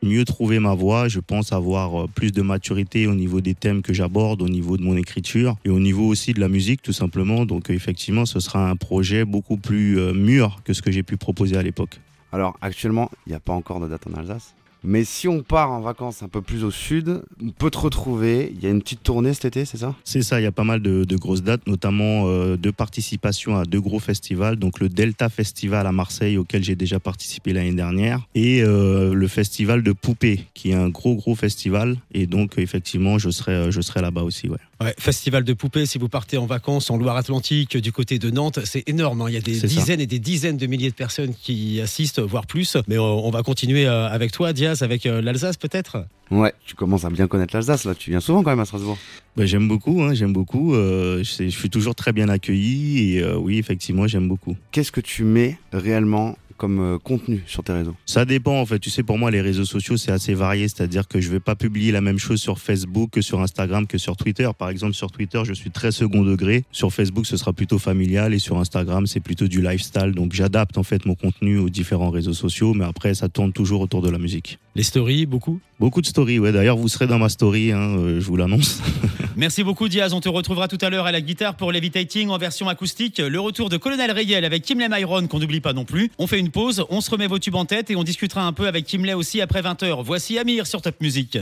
mieux 0.00 0.24
trouvé 0.24 0.60
ma 0.60 0.74
voix, 0.74 1.08
je 1.08 1.18
pense 1.18 1.52
avoir 1.52 2.02
euh, 2.02 2.06
plus 2.06 2.30
de 2.30 2.40
maturité 2.40 3.08
au 3.08 3.14
niveau 3.14 3.40
des 3.40 3.54
thèmes 3.54 3.82
que 3.82 3.92
j'aborde, 3.92 4.42
au 4.42 4.48
niveau 4.48 4.76
de 4.76 4.82
mon 4.82 4.96
écriture 4.96 5.56
et 5.64 5.70
au 5.70 5.80
niveau 5.80 6.06
aussi 6.06 6.32
de 6.32 6.40
la 6.40 6.48
musique 6.48 6.82
tout 6.82 6.92
simplement. 6.92 7.44
Donc 7.46 7.68
effectivement, 7.68 8.24
ce 8.24 8.38
sera 8.38 8.70
un 8.70 8.76
projet 8.76 9.24
beaucoup 9.24 9.56
plus 9.56 9.96
mûr 10.14 10.60
que 10.64 10.72
ce 10.72 10.82
que 10.82 10.92
j'ai 10.92 11.02
pu 11.02 11.16
proposer 11.16 11.56
à 11.56 11.62
l'époque. 11.62 12.00
Alors 12.30 12.56
actuellement, 12.60 13.10
il 13.26 13.30
n'y 13.30 13.36
a 13.36 13.40
pas 13.40 13.54
encore 13.54 13.80
de 13.80 13.88
date 13.88 14.06
en 14.06 14.16
Alsace. 14.16 14.55
Mais 14.86 15.04
si 15.04 15.26
on 15.26 15.42
part 15.42 15.72
en 15.72 15.80
vacances 15.80 16.22
un 16.22 16.28
peu 16.28 16.40
plus 16.40 16.62
au 16.64 16.70
sud, 16.70 17.22
on 17.42 17.50
peut 17.50 17.70
te 17.70 17.78
retrouver. 17.78 18.52
Il 18.54 18.62
y 18.62 18.66
a 18.66 18.70
une 18.70 18.80
petite 18.80 19.02
tournée 19.02 19.34
cet 19.34 19.46
été, 19.46 19.64
c'est 19.64 19.78
ça? 19.78 19.94
C'est 20.04 20.22
ça, 20.22 20.40
il 20.40 20.44
y 20.44 20.46
a 20.46 20.52
pas 20.52 20.62
mal 20.64 20.80
de, 20.80 21.02
de 21.04 21.16
grosses 21.16 21.42
dates, 21.42 21.66
notamment 21.66 22.28
euh, 22.28 22.56
de 22.56 22.70
participation 22.70 23.56
à 23.56 23.64
deux 23.64 23.80
gros 23.80 23.98
festivals. 23.98 24.56
Donc 24.56 24.78
le 24.78 24.88
Delta 24.88 25.28
Festival 25.28 25.86
à 25.86 25.92
Marseille, 25.92 26.36
auquel 26.38 26.62
j'ai 26.62 26.76
déjà 26.76 27.00
participé 27.00 27.52
l'année 27.52 27.74
dernière, 27.74 28.20
et 28.36 28.62
euh, 28.62 29.12
le 29.12 29.28
festival 29.28 29.82
de 29.82 29.92
Poupée, 29.92 30.44
qui 30.54 30.70
est 30.70 30.74
un 30.74 30.88
gros 30.88 31.16
gros 31.16 31.34
festival. 31.34 31.96
Et 32.14 32.26
donc 32.26 32.56
effectivement, 32.58 33.18
je 33.18 33.30
serai, 33.30 33.52
euh, 33.52 33.70
je 33.72 33.80
serai 33.80 34.00
là-bas 34.00 34.22
aussi. 34.22 34.48
Ouais. 34.48 34.58
Ouais, 34.78 34.94
festival 34.98 35.42
de 35.42 35.54
poupées, 35.54 35.86
si 35.86 35.96
vous 35.96 36.10
partez 36.10 36.36
en 36.36 36.44
vacances 36.44 36.90
en 36.90 36.98
Loire-Atlantique, 36.98 37.78
du 37.78 37.92
côté 37.92 38.18
de 38.18 38.30
Nantes, 38.30 38.58
c'est 38.64 38.86
énorme. 38.86 39.22
hein. 39.22 39.26
Il 39.28 39.32
y 39.32 39.38
a 39.38 39.40
des 39.40 39.54
ça. 39.54 39.66
dizaines 39.66 40.02
et 40.02 40.06
des 40.06 40.18
dizaines 40.18 40.58
de 40.58 40.66
milliers 40.66 40.90
de 40.90 40.94
personnes 40.94 41.32
qui 41.34 41.76
y 41.76 41.80
assistent, 41.80 42.20
voire 42.20 42.46
plus. 42.46 42.76
Mais 42.86 42.98
on, 42.98 43.26
on 43.26 43.30
va 43.30 43.42
continuer 43.42 43.86
avec 43.86 44.32
toi, 44.32 44.52
Diaz, 44.52 44.75
avec 44.82 45.06
euh, 45.06 45.20
l'Alsace 45.22 45.56
peut-être? 45.56 46.06
Ouais, 46.30 46.52
tu 46.64 46.74
commences 46.74 47.04
à 47.04 47.10
bien 47.10 47.26
connaître 47.26 47.54
l'Alsace 47.54 47.84
là. 47.84 47.94
Tu 47.94 48.10
viens 48.10 48.20
souvent 48.20 48.42
quand 48.42 48.50
même 48.50 48.60
à 48.60 48.64
Strasbourg. 48.64 48.98
Ben, 49.36 49.46
j'aime 49.46 49.68
beaucoup, 49.68 50.02
hein, 50.02 50.14
j'aime 50.14 50.32
beaucoup. 50.32 50.74
Euh, 50.74 51.18
je, 51.18 51.30
sais- 51.30 51.50
je 51.50 51.58
suis 51.58 51.70
toujours 51.70 51.94
très 51.94 52.12
bien 52.12 52.28
accueilli 52.28 53.14
et 53.16 53.22
euh, 53.22 53.36
oui, 53.36 53.58
effectivement, 53.58 54.06
j'aime 54.06 54.26
beaucoup. 54.28 54.56
Qu'est-ce 54.72 54.90
que 54.92 55.00
tu 55.00 55.24
mets 55.24 55.58
réellement 55.72 56.36
comme 56.56 56.80
euh, 56.80 56.98
contenu 56.98 57.42
sur 57.46 57.62
tes 57.62 57.72
réseaux 57.72 57.94
Ça 58.06 58.24
dépend 58.24 58.60
en 58.60 58.66
fait. 58.66 58.78
Tu 58.78 58.90
sais, 58.90 59.02
pour 59.02 59.18
moi, 59.18 59.30
les 59.30 59.40
réseaux 59.40 59.64
sociaux, 59.64 59.96
c'est 59.96 60.12
assez 60.12 60.34
varié. 60.34 60.68
C'est-à-dire 60.68 61.08
que 61.08 61.20
je 61.20 61.30
vais 61.30 61.40
pas 61.40 61.54
publier 61.54 61.92
la 61.92 62.00
même 62.00 62.18
chose 62.18 62.40
sur 62.40 62.58
Facebook 62.58 63.10
que 63.10 63.20
sur 63.20 63.40
Instagram 63.40 63.86
que 63.86 63.98
sur 63.98 64.16
Twitter. 64.16 64.48
Par 64.58 64.70
exemple, 64.70 64.94
sur 64.94 65.10
Twitter, 65.10 65.42
je 65.44 65.52
suis 65.52 65.70
très 65.70 65.92
second 65.92 66.22
degré. 66.22 66.64
Sur 66.72 66.92
Facebook, 66.92 67.26
ce 67.26 67.36
sera 67.36 67.52
plutôt 67.52 67.78
familial 67.78 68.34
et 68.34 68.38
sur 68.38 68.58
Instagram, 68.58 69.06
c'est 69.06 69.20
plutôt 69.20 69.48
du 69.48 69.60
lifestyle. 69.62 70.12
Donc, 70.12 70.32
j'adapte 70.32 70.78
en 70.78 70.82
fait 70.82 71.06
mon 71.06 71.14
contenu 71.14 71.58
aux 71.58 71.68
différents 71.68 72.10
réseaux 72.10 72.34
sociaux. 72.34 72.74
Mais 72.74 72.84
après, 72.84 73.14
ça 73.14 73.28
tourne 73.28 73.52
toujours 73.52 73.80
autour 73.80 74.02
de 74.02 74.10
la 74.10 74.18
musique. 74.18 74.58
Les 74.74 74.82
stories, 74.82 75.26
beaucoup? 75.26 75.60
Beaucoup 75.78 76.00
de 76.00 76.06
stories, 76.06 76.38
ouais. 76.38 76.52
D'ailleurs, 76.52 76.76
vous 76.76 76.88
serez 76.88 77.06
dans 77.06 77.18
ma 77.18 77.28
story, 77.28 77.72
hein, 77.72 77.96
euh, 77.98 78.20
je 78.20 78.26
vous 78.26 78.36
l'annonce. 78.36 78.80
Merci 79.36 79.62
beaucoup 79.62 79.88
Diaz, 79.88 80.14
on 80.14 80.20
te 80.20 80.30
retrouvera 80.30 80.66
tout 80.66 80.78
à 80.80 80.88
l'heure 80.88 81.04
à 81.04 81.12
la 81.12 81.20
guitare 81.20 81.56
pour 81.56 81.70
Levitating 81.70 82.30
en 82.30 82.38
version 82.38 82.70
acoustique. 82.70 83.18
Le 83.18 83.38
retour 83.38 83.68
de 83.68 83.76
Colonel 83.76 84.10
Riel 84.10 84.46
avec 84.46 84.62
Kimley 84.62 84.88
Myron 84.88 85.26
qu'on 85.26 85.38
n'oublie 85.38 85.60
pas 85.60 85.74
non 85.74 85.84
plus. 85.84 86.10
On 86.18 86.26
fait 86.26 86.38
une 86.38 86.50
pause, 86.50 86.86
on 86.88 87.02
se 87.02 87.10
remet 87.10 87.26
vos 87.26 87.38
tubes 87.38 87.54
en 87.54 87.66
tête 87.66 87.90
et 87.90 87.96
on 87.96 88.02
discutera 88.02 88.46
un 88.46 88.54
peu 88.54 88.66
avec 88.66 88.86
Kimley 88.86 89.12
aussi 89.12 89.42
après 89.42 89.60
20h. 89.60 90.02
Voici 90.02 90.38
Amir 90.38 90.66
sur 90.66 90.80
Top 90.80 90.94
Music. 91.02 91.38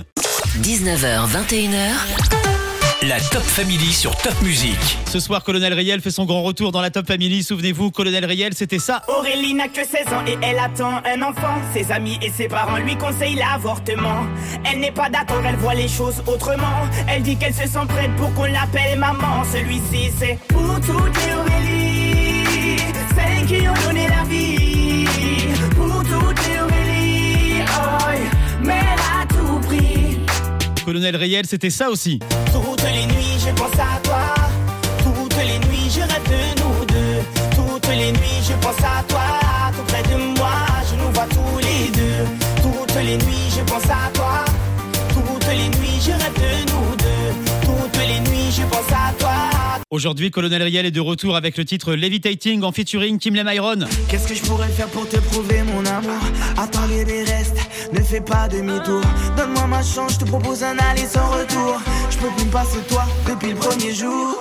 19h, 0.62 1.28
21h. 1.28 2.53
La 3.08 3.20
Top 3.20 3.42
Family 3.42 3.92
sur 3.92 4.16
Top 4.16 4.40
Music. 4.40 4.78
Ce 5.06 5.20
soir, 5.20 5.44
Colonel 5.44 5.74
Riel 5.74 6.00
fait 6.00 6.10
son 6.10 6.24
grand 6.24 6.42
retour 6.42 6.72
dans 6.72 6.80
la 6.80 6.90
Top 6.90 7.06
Family. 7.06 7.42
Souvenez-vous, 7.42 7.90
Colonel 7.90 8.24
Riel, 8.24 8.54
c'était 8.54 8.78
ça. 8.78 9.02
Aurélie 9.08 9.52
n'a 9.52 9.68
que 9.68 9.84
16 9.84 10.06
ans 10.08 10.24
et 10.26 10.38
elle 10.40 10.58
attend 10.58 11.02
un 11.04 11.20
enfant. 11.20 11.60
Ses 11.74 11.92
amis 11.92 12.18
et 12.22 12.30
ses 12.30 12.48
parents 12.48 12.78
lui 12.78 12.96
conseillent 12.96 13.34
l'avortement. 13.34 14.24
Elle 14.64 14.80
n'est 14.80 14.92
pas 14.92 15.10
d'accord, 15.10 15.42
elle 15.44 15.56
voit 15.56 15.74
les 15.74 15.88
choses 15.88 16.22
autrement. 16.26 16.88
Elle 17.06 17.22
dit 17.22 17.36
qu'elle 17.36 17.52
se 17.52 17.66
sent 17.66 17.86
prête 17.88 18.14
pour 18.16 18.32
qu'on 18.32 18.44
l'appelle 18.44 18.98
maman. 18.98 19.44
Celui-ci, 19.52 20.10
c'est 20.18 20.38
pour 20.48 20.80
toutes 20.80 21.26
les 21.26 21.34
Aurélie, 21.34 22.76
celles 23.14 23.46
qui 23.46 23.68
ont 23.68 23.86
donné 23.86 24.08
la 24.08 24.24
vie. 24.24 24.63
Colonel 30.84 31.16
Riel, 31.16 31.46
c'était 31.46 31.70
ça 31.70 31.88
aussi. 31.90 32.18
Toutes 32.52 32.82
les 32.82 33.06
nuits, 33.06 33.38
je 33.38 33.50
pense 33.52 33.72
à 33.72 33.98
toi. 34.02 34.34
Toutes 35.02 35.36
les 35.38 35.58
nuits, 35.66 35.90
je 35.90 36.00
rêve 36.00 36.28
de 36.28 36.60
nous 36.60 36.84
deux. 36.84 37.22
Toutes 37.56 37.88
les 37.88 38.12
nuits, 38.12 38.42
je 38.46 38.52
pense 38.60 38.78
à 38.80 39.02
toi. 39.08 39.22
Tout 39.74 39.82
près 39.86 40.02
de 40.02 40.38
moi, 40.38 40.52
je 40.90 40.96
nous 40.96 41.10
vois 41.12 41.26
tous 41.30 41.58
les 41.58 41.90
deux. 41.90 42.26
Toutes 42.62 42.96
les 42.96 43.16
nuits, 43.16 43.50
je 43.56 43.62
pense 43.62 43.84
à 43.84 44.10
toi. 44.12 44.44
Toutes 45.08 45.46
les 45.48 45.68
nuits, 45.78 46.00
je 46.00 46.10
rêve 46.10 46.34
de 46.34 46.70
nous 46.70 46.96
deux. 46.96 47.34
Toutes 47.62 48.00
les 48.06 48.20
nuits, 48.30 48.52
je 48.52 48.62
pense 48.62 48.92
à 48.92 49.12
toi. 49.18 49.30
Aujourd'hui, 49.90 50.30
Colonel 50.30 50.62
Riel 50.62 50.86
est 50.86 50.90
de 50.90 51.00
retour 51.00 51.36
avec 51.36 51.56
le 51.56 51.64
titre 51.64 51.94
Levitating 51.94 52.62
en 52.64 52.72
featuring 52.72 53.18
Kim 53.18 53.34
Myron. 53.34 53.86
Qu'est-ce 54.08 54.28
que 54.28 54.34
je 54.34 54.42
pourrais 54.42 54.68
faire 54.68 54.88
pour 54.88 55.08
te 55.08 55.16
prouver 55.18 55.62
mon 55.62 55.86
amour? 55.86 56.18
Attends 56.58 56.88
bébé 56.88 57.22
reste, 57.22 57.56
ne 57.94 58.02
fais 58.02 58.20
pas 58.20 58.48
demi-tour. 58.48 59.02
Donne-moi 59.36 59.66
ma 59.68 59.82
chance, 59.82 60.14
je 60.14 60.18
te 60.20 60.24
propose 60.24 60.62
un 60.62 60.76
aller 60.78 61.06
sans 61.06 61.28
retour. 61.30 61.80
Je 62.10 62.18
peux 62.18 62.28
plus 62.36 62.46
me 62.46 62.50
passer 62.50 62.80
toi 62.88 63.04
depuis 63.26 63.50
le 63.50 63.56
premier 63.56 63.92
jour. 63.94 64.36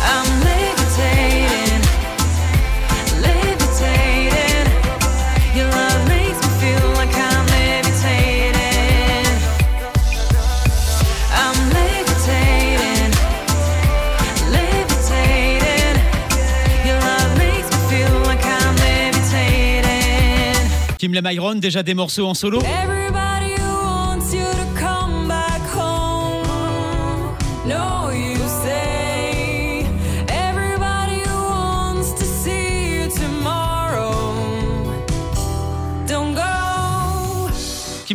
I'm 0.00 0.26
levitating, 0.44 1.82
levitating. 3.22 4.66
Your 5.56 5.66
love 5.66 6.08
makes 6.08 6.40
me 6.42 6.50
feel 6.60 6.88
like 6.96 7.14
I'm 7.14 7.37
Kim 21.10 21.22
Myron, 21.22 21.54
déjà 21.54 21.82
des 21.82 21.94
morceaux 21.94 22.26
en 22.26 22.34
solo. 22.34 22.58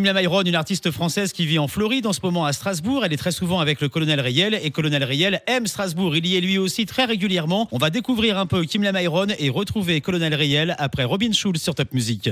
Kim 0.04 0.14
Myron, 0.14 0.42
une 0.42 0.56
artiste 0.56 0.92
française 0.92 1.32
qui 1.32 1.46
vit 1.46 1.60
en 1.60 1.70
Floride 1.70 2.06
en 2.08 2.12
ce 2.12 2.20
moment 2.22 2.46
à 2.46 2.52
Strasbourg. 2.52 3.06
Elle 3.06 3.14
est 3.14 3.18
très 3.18 3.32
souvent 3.32 3.62
avec 3.62 3.80
le 3.80 3.88
colonel 3.88 4.20
Riel 4.20 4.60
et 4.62 4.70
colonel 4.70 5.02
Riel 5.02 5.42
aime 5.48 5.66
Strasbourg. 5.66 6.14
Il 6.18 6.28
y 6.28 6.36
est 6.36 6.42
lui 6.42 6.58
aussi 6.58 6.86
très 6.86 7.06
régulièrement. 7.06 7.70
On 7.72 7.78
va 7.78 7.90
découvrir 7.90 8.38
un 8.38 8.46
peu 8.46 8.66
Kim 8.66 8.82
Myron 8.82 9.28
et 9.40 9.50
retrouver 9.50 10.02
colonel 10.02 10.36
Riel 10.36 10.76
après 10.78 11.06
Robin 11.06 11.32
Schulz 11.32 11.62
sur 11.62 11.74
Top 11.74 11.94
Music. 11.94 12.30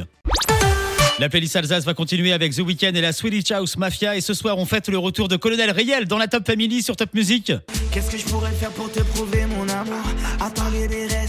La 1.20 1.30
playlist 1.30 1.56
Alsace 1.56 1.86
va 1.86 1.94
continuer 1.94 2.34
avec 2.34 2.54
The 2.54 2.60
Weeknd 2.60 2.94
et 2.94 3.02
la 3.02 3.14
Swedish 3.14 3.52
House 3.52 3.78
Mafia. 3.78 4.18
Et 4.18 4.22
ce 4.22 4.34
soir, 4.34 4.58
on 4.58 4.66
fête 4.66 4.90
le 4.90 4.98
retour 4.98 5.30
de 5.30 5.38
Colonel 5.38 5.72
Riel 5.72 6.08
dans 6.08 6.18
la 6.18 6.28
Top 6.28 6.46
Family 6.46 6.82
sur 6.82 6.98
Top 6.98 7.14
Music. 7.14 7.54
Qu'est-ce 7.94 8.12
que 8.12 8.18
je 8.18 8.26
pourrais 8.26 8.52
faire 8.52 8.72
pour 8.72 8.92
te 8.92 9.00
prouver 9.00 9.46
mon 9.46 9.70
amour? 9.70 10.04
Reste, 10.40 10.58
ne 10.58 11.21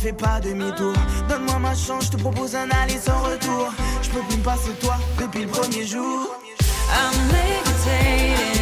fais 0.00 0.12
pas 0.12 0.40
demi-tour. 0.40 0.94
Donne-moi 1.28 1.58
ma 1.58 1.74
chance, 1.74 2.06
je 2.06 2.12
te 2.12 2.16
propose 2.16 2.56
un 2.56 2.68
aller 2.70 2.98
sans 2.98 3.20
retour. 3.22 3.72
Je 4.02 4.10
peux 4.10 4.22
plus 4.28 4.38
me 4.38 4.42
passer 4.42 4.72
toi 4.80 4.96
depuis 5.20 5.42
le 5.42 5.48
premier 5.48 5.86
jour. 5.86 6.28
I'm. 6.92 8.59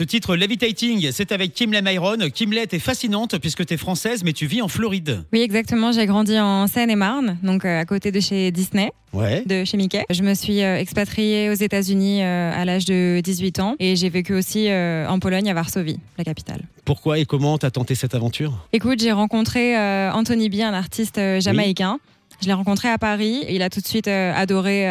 Ce 0.00 0.04
titre 0.04 0.34
Levitating, 0.34 1.10
c'est 1.12 1.30
avec 1.30 1.52
Kim 1.52 1.78
Myron. 1.78 2.16
Kim 2.32 2.54
est 2.54 2.78
fascinante 2.78 3.36
puisque 3.36 3.66
tu 3.66 3.74
es 3.74 3.76
française 3.76 4.24
mais 4.24 4.32
tu 4.32 4.46
vis 4.46 4.62
en 4.62 4.68
Floride. 4.68 5.24
Oui, 5.30 5.42
exactement. 5.42 5.92
J'ai 5.92 6.06
grandi 6.06 6.38
en 6.40 6.66
Seine-et-Marne, 6.68 7.36
donc 7.42 7.66
euh, 7.66 7.78
à 7.78 7.84
côté 7.84 8.10
de 8.10 8.18
chez 8.18 8.50
Disney, 8.50 8.92
Ouais. 9.12 9.42
de 9.44 9.62
chez 9.66 9.76
Mickey. 9.76 10.02
Je 10.08 10.22
me 10.22 10.32
suis 10.32 10.62
euh, 10.62 10.78
expatriée 10.78 11.50
aux 11.50 11.54
États-Unis 11.54 12.22
euh, 12.22 12.50
à 12.50 12.64
l'âge 12.64 12.86
de 12.86 13.20
18 13.22 13.60
ans 13.60 13.76
et 13.78 13.94
j'ai 13.94 14.08
vécu 14.08 14.32
aussi 14.32 14.70
en 14.72 15.18
Pologne, 15.18 15.50
à 15.50 15.52
Varsovie, 15.52 15.98
la 16.16 16.24
capitale. 16.24 16.62
Pourquoi 16.86 17.18
et 17.18 17.26
comment 17.26 17.58
t'as 17.58 17.70
tenté 17.70 17.94
cette 17.94 18.14
aventure? 18.14 18.66
Écoute, 18.72 19.00
j'ai 19.02 19.12
rencontré 19.12 19.76
Anthony 20.12 20.48
B, 20.48 20.62
un 20.62 20.72
artiste 20.72 21.20
jamaïcain. 21.40 21.98
Je 22.40 22.46
l'ai 22.46 22.54
rencontré 22.54 22.88
à 22.88 22.96
Paris 22.96 23.44
il 23.50 23.60
a 23.60 23.68
tout 23.68 23.82
de 23.82 23.86
suite 23.86 24.08
adoré 24.08 24.86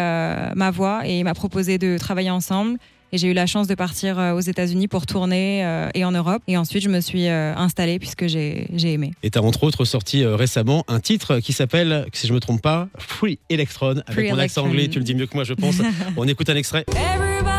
ma 0.56 0.69
voix 0.69 1.02
et 1.08 1.17
il 1.17 1.24
m'a 1.24 1.34
proposé 1.34 1.80
de 1.80 1.98
travailler 1.98 2.30
ensemble. 2.30 2.78
Et 3.12 3.17
j'ai 3.17 3.28
eu 3.28 3.34
la 3.34 3.45
chance 3.45 3.67
de 3.67 3.76
partir 3.76 4.19
euh, 4.19 4.34
aux 4.34 4.39
États-Unis 4.39 4.88
pour 4.88 5.06
tourner 5.06 5.65
euh, 5.65 5.89
et 5.93 6.06
en 6.06 6.12
Europe. 6.12 6.41
Et 6.48 6.58
ensuite, 6.58 6.84
je 6.84 6.89
me 6.89 7.02
suis 7.02 7.28
euh, 7.28 7.56
installée 7.56 8.00
puisque 8.00 8.28
j'ai 8.28 8.67
j'ai 8.74 8.93
aimé. 8.93 9.13
Et 9.24 9.32
t'as 9.32 9.41
entre 9.41 9.63
autres 9.63 9.86
sorti 9.86 10.24
euh, 10.24 10.36
récemment 10.36 10.84
un 10.88 11.00
titre 11.00 11.39
qui 11.39 11.54
s'appelle, 11.54 12.06
si 12.13 12.28
je 12.28 12.34
me 12.34 12.39
trompe 12.39 12.62
pas, 12.62 12.88
Free 12.98 13.39
Electron. 13.50 14.02
Avec 14.06 14.12
Free 14.12 14.32
mon 14.32 14.38
accent 14.38 14.65
anglais, 14.65 14.88
tu 14.89 15.00
le 15.00 15.06
dis 15.06 15.15
mieux 15.15 15.26
que 15.26 15.36
moi, 15.36 15.43
je 15.43 15.54
pense. 15.54 15.76
On 16.17 16.28
écoute 16.28 16.50
un 16.50 16.56
extrait. 16.56 16.86
Everybody 16.95 17.59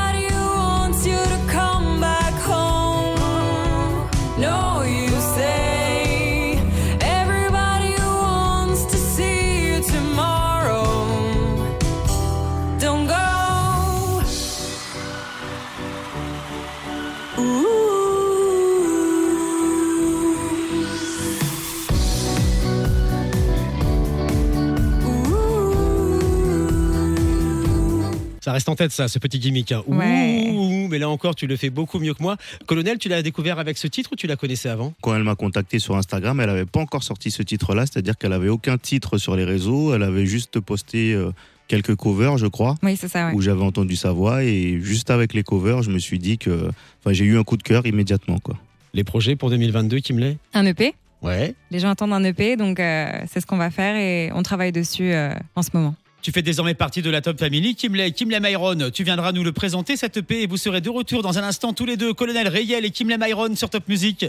Ça 28.42 28.52
reste 28.52 28.70
en 28.70 28.74
tête, 28.74 28.90
ça, 28.90 29.06
ce 29.06 29.18
petit 29.18 29.38
gimmick. 29.38 29.70
hein. 29.70 29.82
Ouh, 29.86 29.96
Ouais. 29.96 30.50
ouh, 30.54 30.88
mais 30.88 30.98
là 30.98 31.10
encore, 31.10 31.34
tu 31.34 31.46
le 31.46 31.56
fais 31.58 31.68
beaucoup 31.68 31.98
mieux 31.98 32.14
que 32.14 32.22
moi. 32.22 32.38
Colonel, 32.66 32.96
tu 32.96 33.10
l'as 33.10 33.20
découvert 33.22 33.58
avec 33.58 33.76
ce 33.76 33.86
titre 33.86 34.10
ou 34.12 34.16
tu 34.16 34.26
la 34.26 34.36
connaissais 34.36 34.70
avant? 34.70 34.94
Quand 35.02 35.14
elle 35.14 35.24
m'a 35.24 35.34
contacté 35.34 35.78
sur 35.78 35.94
Instagram, 35.94 36.40
elle 36.40 36.48
avait 36.48 36.64
pas 36.64 36.80
encore 36.80 37.02
sorti 37.02 37.30
ce 37.30 37.42
titre-là, 37.42 37.84
c'est-à-dire 37.84 38.16
qu'elle 38.16 38.32
avait 38.32 38.48
aucun 38.48 38.78
titre 38.78 39.18
sur 39.18 39.36
les 39.36 39.44
réseaux, 39.44 39.94
elle 39.94 40.02
avait 40.02 40.24
juste 40.24 40.58
posté 40.58 41.12
euh, 41.12 41.32
quelques 41.70 41.94
covers, 41.94 42.36
je 42.36 42.48
crois, 42.48 42.74
Oui, 42.82 42.96
c'est 42.96 43.06
ça, 43.08 43.28
ouais. 43.28 43.34
où 43.34 43.40
j'avais 43.40 43.62
entendu 43.62 43.94
sa 43.94 44.10
voix 44.10 44.42
et 44.42 44.80
juste 44.80 45.08
avec 45.10 45.32
les 45.34 45.44
covers, 45.44 45.82
je 45.82 45.90
me 45.90 46.00
suis 46.00 46.18
dit 46.18 46.36
que, 46.36 46.68
enfin, 46.98 47.12
j'ai 47.12 47.24
eu 47.24 47.38
un 47.38 47.44
coup 47.44 47.56
de 47.56 47.62
cœur 47.62 47.86
immédiatement, 47.86 48.40
quoi. 48.40 48.56
Les 48.92 49.04
projets 49.04 49.36
pour 49.36 49.50
2022, 49.50 50.00
Kim 50.00 50.18
Lay? 50.18 50.36
Un 50.52 50.66
EP. 50.66 50.94
Ouais. 51.22 51.54
Les 51.70 51.78
gens 51.78 51.90
attendent 51.90 52.12
un 52.12 52.24
EP, 52.24 52.56
donc 52.56 52.80
euh, 52.80 53.06
c'est 53.30 53.40
ce 53.40 53.46
qu'on 53.46 53.56
va 53.56 53.70
faire 53.70 53.94
et 53.94 54.32
on 54.34 54.42
travaille 54.42 54.72
dessus 54.72 55.12
euh, 55.12 55.32
en 55.54 55.62
ce 55.62 55.70
moment. 55.74 55.94
Tu 56.22 56.32
fais 56.32 56.42
désormais 56.42 56.74
partie 56.74 57.02
de 57.02 57.08
la 57.10 57.20
Top 57.20 57.38
Family. 57.38 57.76
Kim 57.76 57.94
Lay, 57.94 58.10
Kim 58.10 58.30
Lay 58.30 58.40
Myron, 58.40 58.90
tu 58.92 59.04
viendras 59.04 59.30
nous 59.32 59.44
le 59.44 59.52
présenter, 59.52 59.96
cette 59.96 60.16
EP, 60.16 60.42
et 60.42 60.46
vous 60.48 60.56
serez 60.56 60.80
de 60.80 60.90
retour 60.90 61.22
dans 61.22 61.38
un 61.38 61.44
instant 61.44 61.72
tous 61.72 61.86
les 61.86 61.96
deux, 61.96 62.12
Colonel 62.14 62.48
Rayel 62.48 62.84
et 62.84 62.90
Kim 62.90 63.08
Lay 63.08 63.16
Myron 63.18 63.54
sur 63.54 63.70
Top 63.70 63.88
Music. 63.88 64.26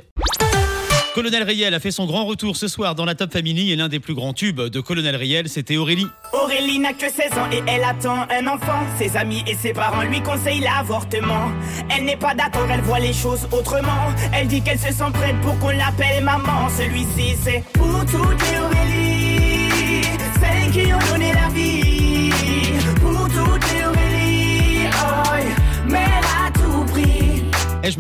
Colonel 1.14 1.44
Riel 1.44 1.74
a 1.74 1.80
fait 1.82 1.92
son 1.92 2.06
grand 2.06 2.24
retour 2.24 2.56
ce 2.56 2.70
soir 2.70 2.96
dans 2.96 3.04
la 3.04 3.16
Top 3.16 3.34
Family 3.34 3.74
et 3.74 3.76
l'un 3.76 3.90
des 3.90 4.00
plus 4.00 4.14
grands 4.14 4.32
tubes 4.32 4.62
de 4.62 4.80
Colonel 4.80 5.18
Riel, 5.18 5.50
c'était 5.50 5.76
Aurélie. 5.76 6.08
Aurélie 6.32 6.80
n'a 6.80 6.94
que 6.94 7.10
16 7.10 7.34
ans 7.34 7.50
et 7.52 7.62
elle 7.68 7.84
attend 7.84 8.26
un 8.30 8.48
enfant. 8.48 8.80
Ses 8.98 9.18
amis 9.18 9.44
et 9.46 9.56
ses 9.56 9.74
parents 9.74 10.04
lui 10.04 10.22
conseillent 10.22 10.62
l'avortement. 10.62 11.52
Elle 11.90 12.06
n'est 12.06 12.16
pas 12.16 12.34
d'accord, 12.34 12.66
elle 12.72 12.80
voit 12.82 13.00
les 13.00 13.12
choses 13.12 13.46
autrement. 13.52 14.14
Elle 14.34 14.48
dit 14.48 14.62
qu'elle 14.62 14.80
se 14.80 14.94
sent 14.94 15.12
prête 15.14 15.36
pour 15.42 15.60
qu'on 15.60 15.72
l'appelle 15.72 16.24
maman. 16.24 16.70
Celui-ci, 16.78 17.36
c'est 17.44 17.62
pour 17.74 18.06
toutes 18.06 18.50
les 18.50 18.61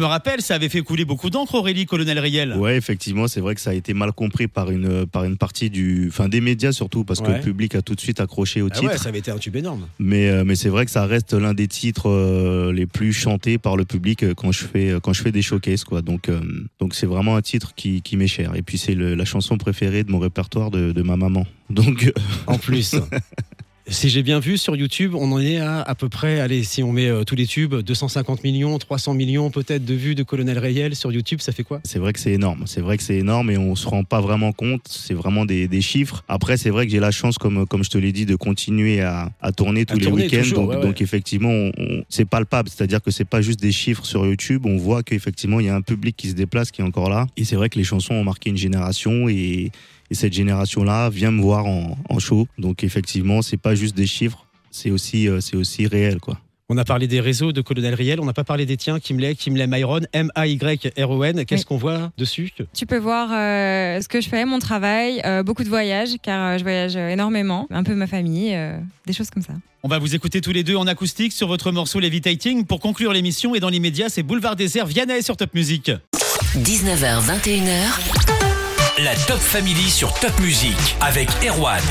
me 0.01 0.05
rappelle, 0.05 0.41
ça 0.41 0.55
avait 0.55 0.69
fait 0.69 0.81
couler 0.81 1.05
beaucoup 1.05 1.29
d'encre, 1.29 1.55
Aurélie, 1.55 1.85
colonel 1.85 2.19
Riel. 2.19 2.53
Ouais, 2.57 2.75
effectivement, 2.77 3.27
c'est 3.27 3.39
vrai 3.39 3.55
que 3.55 3.61
ça 3.61 3.69
a 3.69 3.73
été 3.73 3.93
mal 3.93 4.11
compris 4.11 4.47
par 4.47 4.69
une, 4.71 5.05
par 5.05 5.23
une 5.23 5.37
partie 5.37 5.69
du, 5.69 6.07
enfin, 6.09 6.27
des 6.27 6.41
médias 6.41 6.71
surtout, 6.71 7.03
parce 7.03 7.21
que 7.21 7.31
le 7.31 7.39
public 7.39 7.75
a 7.75 7.81
tout 7.81 7.95
de 7.95 8.01
suite 8.01 8.19
accroché 8.19 8.61
au 8.61 8.67
Ah 8.71 8.75
titre. 8.75 8.91
ouais, 8.91 8.97
ça 8.97 9.09
avait 9.09 9.19
été 9.19 9.31
un 9.31 9.37
tube 9.37 9.55
énorme. 9.55 9.87
Mais, 9.99 10.27
euh, 10.29 10.43
mais 10.45 10.55
c'est 10.55 10.69
vrai 10.69 10.85
que 10.85 10.91
ça 10.91 11.05
reste 11.05 11.33
l'un 11.33 11.53
des 11.53 11.67
titres 11.67 12.09
euh, 12.09 12.73
les 12.73 12.85
plus 12.85 13.13
chantés 13.13 13.57
par 13.57 13.77
le 13.77 13.85
public 13.85 14.23
euh, 14.23 14.33
quand 14.33 14.51
je 14.51 14.65
fais, 14.65 14.95
quand 15.01 15.13
je 15.13 15.21
fais 15.21 15.31
des 15.31 15.41
showcases. 15.41 15.83
Quoi. 15.83 16.01
Donc, 16.01 16.27
euh, 16.29 16.41
donc 16.79 16.95
c'est 16.95 17.05
vraiment 17.07 17.35
un 17.35 17.41
titre 17.41 17.73
qui, 17.75 18.01
qui 18.01 18.17
m'est 18.17 18.27
cher. 18.27 18.55
Et 18.55 18.61
puis 18.61 18.77
c'est 18.77 18.95
la 18.95 19.25
chanson 19.25 19.57
préférée 19.57 20.03
de 20.03 20.11
mon 20.11 20.19
répertoire 20.19 20.71
de, 20.71 20.91
de 20.91 21.01
ma 21.01 21.15
maman. 21.17 21.45
Donc 21.69 22.03
euh, 22.05 22.11
En 22.47 22.57
plus. 22.57 22.95
Si 23.91 24.09
j'ai 24.09 24.23
bien 24.23 24.39
vu 24.39 24.57
sur 24.57 24.75
YouTube, 24.77 25.15
on 25.15 25.29
en 25.33 25.39
est 25.41 25.57
à 25.57 25.81
à 25.81 25.95
peu 25.95 26.07
près, 26.07 26.39
allez, 26.39 26.63
si 26.63 26.81
on 26.81 26.93
met 26.93 27.07
euh, 27.07 27.23
tous 27.25 27.35
les 27.35 27.45
tubes, 27.45 27.75
250 27.75 28.41
millions, 28.43 28.77
300 28.79 29.13
millions 29.13 29.51
peut-être 29.51 29.83
de 29.83 29.93
vues 29.93 30.15
de 30.15 30.23
Colonel 30.23 30.57
Rayel 30.57 30.95
sur 30.95 31.11
YouTube, 31.11 31.39
ça 31.41 31.51
fait 31.51 31.63
quoi? 31.63 31.81
C'est 31.83 31.99
vrai 31.99 32.13
que 32.13 32.19
c'est 32.19 32.31
énorme. 32.31 32.63
C'est 32.67 32.79
vrai 32.79 32.95
que 32.97 33.03
c'est 33.03 33.17
énorme 33.17 33.51
et 33.51 33.57
on 33.57 33.75
se 33.75 33.85
rend 33.87 34.05
pas 34.05 34.21
vraiment 34.21 34.53
compte. 34.53 34.81
C'est 34.87 35.13
vraiment 35.13 35.45
des, 35.45 35.67
des 35.67 35.81
chiffres. 35.81 36.23
Après, 36.29 36.55
c'est 36.55 36.69
vrai 36.69 36.85
que 36.85 36.91
j'ai 36.93 37.01
la 37.01 37.11
chance, 37.11 37.37
comme, 37.37 37.67
comme 37.67 37.83
je 37.83 37.89
te 37.89 37.97
l'ai 37.97 38.13
dit, 38.13 38.25
de 38.25 38.35
continuer 38.37 39.01
à, 39.01 39.29
à 39.41 39.51
tourner 39.51 39.85
tous 39.85 39.95
À 39.97 39.99
les 39.99 40.07
week-ends. 40.07 40.55
donc, 40.55 40.69
ouais, 40.69 40.75
ouais. 40.77 40.81
donc 40.81 41.01
effectivement, 41.01 41.49
on- 41.51 41.71
on- 41.77 42.03
c'est 42.07 42.25
palpable. 42.25 42.69
C'est-à-dire 42.69 43.01
que 43.01 43.11
c'est 43.11 43.25
pas 43.25 43.41
juste 43.41 43.59
des 43.59 43.73
chiffres 43.73 44.05
sur 44.05 44.25
YouTube. 44.25 44.65
On 44.65 44.77
voit 44.77 45.03
qu'effectivement, 45.03 45.59
il 45.59 45.65
y 45.65 45.69
a 45.69 45.75
un 45.75 45.81
public 45.81 46.15
qui 46.15 46.29
se 46.29 46.33
déplace, 46.35 46.71
qui 46.71 46.81
est 46.81 46.85
encore 46.85 47.09
là. 47.09 47.27
Et 47.35 47.43
c'est 47.43 47.57
vrai 47.57 47.67
que 47.69 47.77
les 47.77 47.83
chansons 47.83 48.13
ont 48.15 48.23
marqué 48.23 48.49
une 48.51 48.57
génération 48.57 49.27
et, 49.27 49.71
et 50.11 50.13
cette 50.13 50.33
génération-là 50.33 51.09
vient 51.09 51.31
me 51.31 51.41
voir 51.41 51.65
en, 51.65 51.97
en 52.09 52.19
show. 52.19 52.47
Donc 52.59 52.83
effectivement, 52.83 53.41
c'est 53.41 53.57
pas 53.57 53.73
juste 53.73 53.95
des 53.95 54.05
chiffres. 54.07 54.45
C'est 54.69 54.91
aussi, 54.91 55.27
euh, 55.27 55.39
c'est 55.41 55.55
aussi 55.57 55.87
réel, 55.87 56.19
quoi. 56.19 56.37
On 56.73 56.77
a 56.77 56.85
parlé 56.85 57.05
des 57.05 57.19
réseaux 57.19 57.51
de 57.51 57.59
Colonel 57.59 57.93
Riel, 57.95 58.21
on 58.21 58.25
n'a 58.25 58.31
pas 58.31 58.45
parlé 58.45 58.65
des 58.65 58.77
tiens, 58.77 58.97
Kimley, 59.01 59.35
Kimley 59.35 59.67
Myron, 59.67 59.99
M-A-Y-R-O-N. 60.13 61.43
Qu'est-ce 61.45 61.61
Oui. 61.63 61.65
qu'on 61.65 61.75
voit 61.75 62.11
dessus? 62.17 62.53
Tu 62.73 62.85
peux 62.85 62.97
voir 62.97 63.27
euh, 63.33 63.99
ce 64.01 64.07
que 64.07 64.21
je 64.21 64.29
fais, 64.29 64.45
mon 64.45 64.59
travail, 64.59 65.21
euh, 65.25 65.43
beaucoup 65.43 65.65
de 65.65 65.69
voyages, 65.69 66.11
car 66.23 66.53
euh, 66.53 66.57
je 66.57 66.63
voyage 66.63 66.95
énormément, 66.95 67.67
un 67.71 67.83
peu 67.83 67.93
ma 67.93 68.07
famille, 68.07 68.55
euh, 68.55 68.77
des 69.05 69.11
choses 69.11 69.29
comme 69.29 69.43
ça. 69.43 69.51
On 69.83 69.89
va 69.89 69.99
vous 69.99 70.15
écouter 70.15 70.39
tous 70.39 70.53
les 70.53 70.63
deux 70.63 70.77
en 70.77 70.87
acoustique 70.87 71.33
sur 71.33 71.49
votre 71.49 71.73
morceau 71.73 71.99
Levitating. 71.99 72.63
Pour 72.65 72.79
conclure 72.79 73.11
l'émission, 73.11 73.53
et 73.53 73.59
dans 73.59 73.69
l'immédiat, 73.69 74.07
c'est 74.07 74.23
Boulevard 74.23 74.55
Désert, 74.55 74.85
Vianney 74.85 75.21
sur 75.23 75.35
Top 75.35 75.53
Music. 75.53 75.91
19h, 76.55 77.21
21h, 77.25 78.40
la 79.03 79.15
Top 79.15 79.39
Family 79.39 79.89
sur 79.89 80.13
Top 80.19 80.37
Music 80.39 80.75
avec 80.99 81.27
Erwan. 81.43 81.81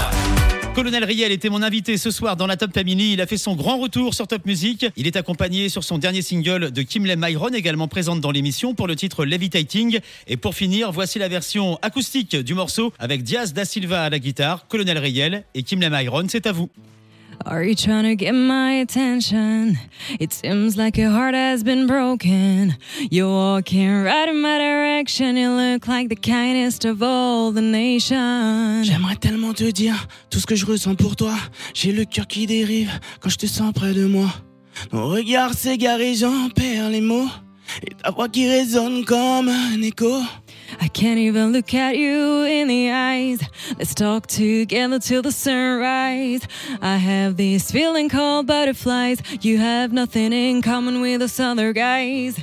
Colonel 0.74 1.02
Riel 1.02 1.32
était 1.32 1.48
mon 1.48 1.60
invité 1.62 1.96
ce 1.96 2.12
soir 2.12 2.36
dans 2.36 2.46
la 2.46 2.56
Top 2.56 2.72
Family. 2.72 3.14
Il 3.14 3.20
a 3.20 3.26
fait 3.26 3.36
son 3.36 3.56
grand 3.56 3.78
retour 3.78 4.14
sur 4.14 4.28
Top 4.28 4.46
Music. 4.46 4.86
Il 4.96 5.08
est 5.08 5.16
accompagné 5.16 5.68
sur 5.68 5.82
son 5.82 5.98
dernier 5.98 6.22
single 6.22 6.70
de 6.70 6.82
Kimley 6.82 7.16
Myron, 7.16 7.48
également 7.48 7.88
présente 7.88 8.20
dans 8.20 8.30
l'émission 8.30 8.74
pour 8.74 8.86
le 8.86 8.94
titre 8.94 9.24
Levitating. 9.24 9.98
Et 10.28 10.36
pour 10.36 10.54
finir, 10.54 10.92
voici 10.92 11.18
la 11.18 11.26
version 11.26 11.78
acoustique 11.82 12.36
du 12.36 12.54
morceau 12.54 12.92
avec 13.00 13.24
Diaz 13.24 13.54
da 13.54 13.64
Silva 13.64 14.04
à 14.04 14.10
la 14.10 14.20
guitare, 14.20 14.68
Colonel 14.68 14.98
Riel 14.98 15.44
et 15.54 15.64
Kimley 15.64 15.90
Myron. 15.90 16.26
C'est 16.28 16.46
à 16.46 16.52
vous. 16.52 16.70
Are 17.46 17.64
you 17.64 17.74
trying 17.74 18.05
to 18.05 18.16
get 18.16 18.33
my 18.33 18.72
attention? 18.83 19.79
It 20.18 20.33
seems 20.33 20.76
like 20.76 20.98
your 20.98 21.11
heart 21.11 21.35
has 21.35 21.64
been 21.64 21.87
broken. 21.87 22.76
You're 23.11 23.29
walking 23.29 24.03
right 24.03 24.29
in 24.29 24.42
my 24.42 24.59
direction. 24.59 25.38
You 25.38 25.50
look 25.50 25.88
like 25.88 26.11
the 26.11 26.16
kindest 26.16 26.85
of 26.85 27.03
all 27.03 27.50
the 27.50 27.62
nations. 27.62 28.87
J'aimerais 28.87 29.16
tellement 29.16 29.55
te 29.55 29.70
dire 29.70 30.07
tout 30.29 30.38
ce 30.38 30.46
que 30.46 30.55
je 30.55 30.66
ressens 30.66 30.96
pour 30.96 31.16
toi. 31.16 31.35
J'ai 31.72 31.92
le 31.92 32.05
cœur 32.05 32.26
qui 32.26 32.46
dérive 32.46 32.90
quand 33.20 33.31
je 33.31 33.38
te 33.38 33.46
sens 33.46 33.72
près 33.72 33.94
de 33.94 34.05
moi. 34.05 34.29
Mon 34.92 35.09
regard 35.09 35.55
s'égare, 35.55 35.98
j'en 36.14 36.50
perds 36.50 36.90
les 36.90 37.00
mots. 37.00 37.29
Et 37.83 37.94
ta 37.94 38.11
voix 38.11 38.29
qui 38.29 38.48
résonne 38.48 39.05
comme 39.07 39.48
un 39.48 39.81
écho. 39.81 40.20
I 40.82 40.88
can't 40.88 41.18
even 41.18 41.52
look 41.52 41.74
at 41.74 41.96
you 41.96 42.44
in 42.44 42.68
the 42.68 42.90
eyes. 42.90 43.40
Let's 43.78 43.94
talk 43.94 44.26
together 44.26 44.98
till 44.98 45.20
the 45.20 45.30
sunrise. 45.30 46.40
I 46.80 46.96
have 46.96 47.36
this 47.36 47.70
feeling 47.70 48.08
called 48.08 48.46
butterflies. 48.46 49.20
You 49.42 49.58
have 49.58 49.92
nothing 49.92 50.32
in 50.32 50.62
common 50.62 51.02
with 51.02 51.20
us 51.20 51.38
other 51.38 51.74
guys. 51.74 52.36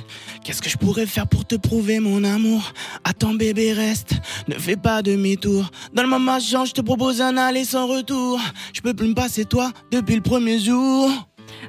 Qu'est-ce 0.44 0.62
que 0.62 0.70
je 0.70 0.78
pourrais 0.78 1.06
faire 1.06 1.26
pour 1.26 1.44
te 1.44 1.56
prouver 1.56 1.98
mon 2.00 2.22
amour? 2.22 2.72
Attends 3.04 3.34
bébé 3.34 3.72
reste, 3.72 4.14
ne 4.46 4.54
fais 4.54 4.76
pas 4.76 5.02
demi-tour 5.02 5.70
Donne-moi 5.92 6.18
ma 6.18 6.40
chance, 6.40 6.68
je 6.70 6.74
te 6.74 6.80
propose 6.80 7.20
un 7.20 7.36
aller 7.36 7.64
sans 7.64 7.86
retour 7.86 8.40
Je 8.72 8.80
peux 8.80 8.94
plus 8.94 9.08
me 9.08 9.14
passer 9.14 9.44
toi 9.44 9.72
depuis 9.90 10.14
le 10.14 10.22
premier 10.22 10.58
jour 10.58 11.10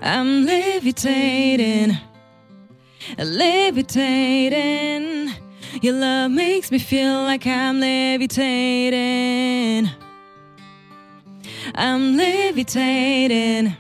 I'm 0.02 0.46
levitating, 0.46 1.98
levitating. 3.18 4.30
Your 5.82 5.94
love 5.94 6.32
makes 6.32 6.72
me 6.72 6.80
feel 6.80 7.24
like 7.24 7.48
I'm 7.48 7.80
levitating. 7.80 9.90
I'm 11.76 12.18
levitating, 12.18 13.76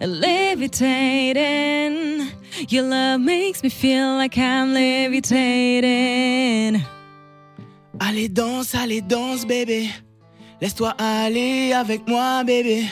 levitating. 0.00 2.28
Your 2.68 2.84
love 2.84 3.20
makes 3.20 3.62
me 3.62 3.70
feel 3.70 4.14
like 4.14 4.38
I'm 4.38 4.72
levitating. 4.74 6.82
Allez 8.00 8.28
danse, 8.28 8.74
allez 8.74 9.00
danse 9.00 9.46
bébé 9.46 9.88
Laisse-toi 10.60 10.94
aller 10.98 11.72
avec 11.72 12.08
moi 12.08 12.42
bébé 12.44 12.84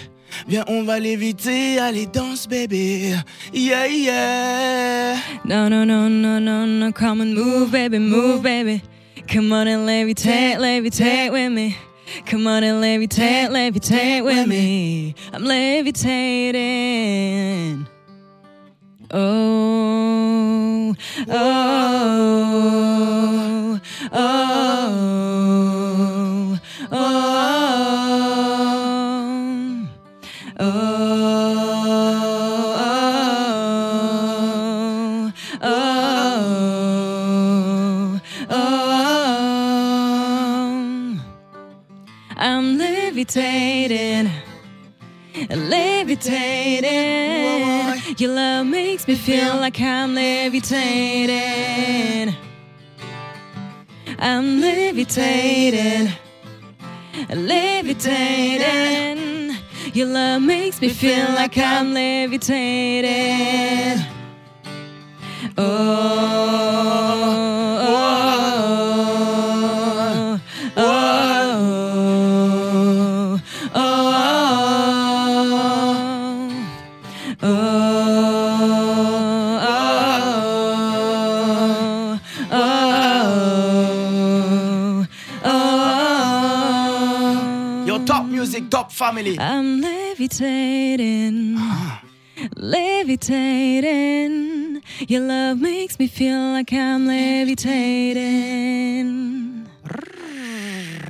Viens 0.46 0.64
on 0.68 0.82
va 0.84 0.98
l'éviter, 0.98 1.78
allez 1.78 2.06
danse 2.06 2.48
bébé 2.48 3.14
Yeah 3.52 3.86
yeah 3.86 5.16
No, 5.44 5.68
no, 5.68 5.84
no, 5.84 6.08
no, 6.08 6.38
no, 6.38 6.64
no. 6.66 6.92
Come 6.92 7.20
and 7.20 7.34
move, 7.34 7.70
baby, 7.70 7.98
move, 7.98 8.42
baby. 8.42 8.82
Come 9.28 9.52
on 9.52 9.66
and 9.68 9.86
levitate, 9.86 10.58
levitate 10.58 11.30
with 11.32 11.52
me. 11.52 11.76
Come 12.26 12.46
on 12.46 12.62
and 12.62 12.82
levitate, 12.82 13.48
levitate 13.50 14.22
with 14.24 14.46
me. 14.46 15.14
I'm 15.32 15.44
levitating. 15.44 16.62
Oh, 19.10 20.94
oh, 21.28 21.40
oh, 24.12 25.00
oh, 25.72 26.58
oh 26.90 27.51
Oh, 30.60 30.66
oh, 35.22 35.32
oh, 35.62 35.70
oh. 38.50 38.62
I'm 42.36 42.76
levitating, 42.76 44.30
levitating. 45.48 46.92
Your 48.18 48.34
love 48.34 48.66
makes 48.66 49.08
me 49.08 49.14
feel 49.14 49.56
like 49.56 49.80
I'm 49.80 50.14
levitating. 50.14 51.32
I'm 54.18 54.60
levitating, 54.60 56.12
levitating. 57.30 59.11
Your 59.94 60.06
love 60.06 60.40
makes 60.40 60.80
me 60.80 60.88
feel 60.88 61.26
like 61.34 61.58
I'm 61.58 61.92
levitating. 61.92 63.02
Oh, 65.58 65.66
oh, 67.28 67.61
top 88.82 88.90
family 88.90 89.36
I'm 89.38 89.80
levitating, 89.80 91.56
levitating. 92.56 94.32
Your 95.08 95.20
love 95.20 95.60
makes 95.60 95.98
me 95.98 96.08
feel 96.08 96.52
like 96.52 96.72
I'm 96.72 97.06
levitating. 97.06 98.72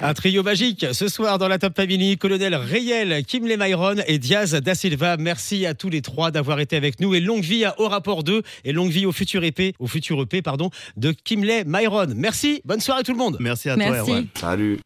Un 0.04 0.14
trio 0.14 0.42
magique 0.42 0.84
ce 0.92 1.06
soir 1.06 1.38
dans 1.38 1.46
la 1.46 1.58
Top 1.58 1.76
Family. 1.76 2.18
Colonel 2.18 2.56
Rayel, 2.56 3.24
Kimley 3.24 3.56
Myron 3.56 3.94
et 4.08 4.18
Diaz 4.18 4.52
Da 4.52 4.74
Silva. 4.74 5.16
Merci 5.16 5.64
à 5.64 5.74
tous 5.74 5.88
les 5.90 6.02
trois 6.02 6.32
d'avoir 6.32 6.58
été 6.58 6.74
avec 6.76 6.98
nous 6.98 7.14
et 7.14 7.20
longue 7.20 7.44
vie 7.44 7.64
à 7.64 7.78
Au 7.80 7.88
Rapport 7.88 8.24
2 8.24 8.42
et 8.64 8.72
longue 8.72 8.90
vie 8.90 9.06
au 9.06 9.12
futur 9.12 9.44
EP, 9.44 9.74
au 9.78 9.86
futur 9.86 10.20
EP 10.20 10.42
pardon, 10.42 10.70
de 10.96 11.12
Kimley 11.12 11.62
Myron. 11.64 12.08
Merci, 12.16 12.60
bonne 12.64 12.80
soirée 12.80 13.04
tout 13.04 13.12
le 13.12 13.18
monde. 13.18 13.36
Merci 13.38 13.70
à 13.70 13.76
Merci. 13.76 13.92
toi, 13.92 14.14
Erwan. 14.14 14.26
Salut. 14.38 14.78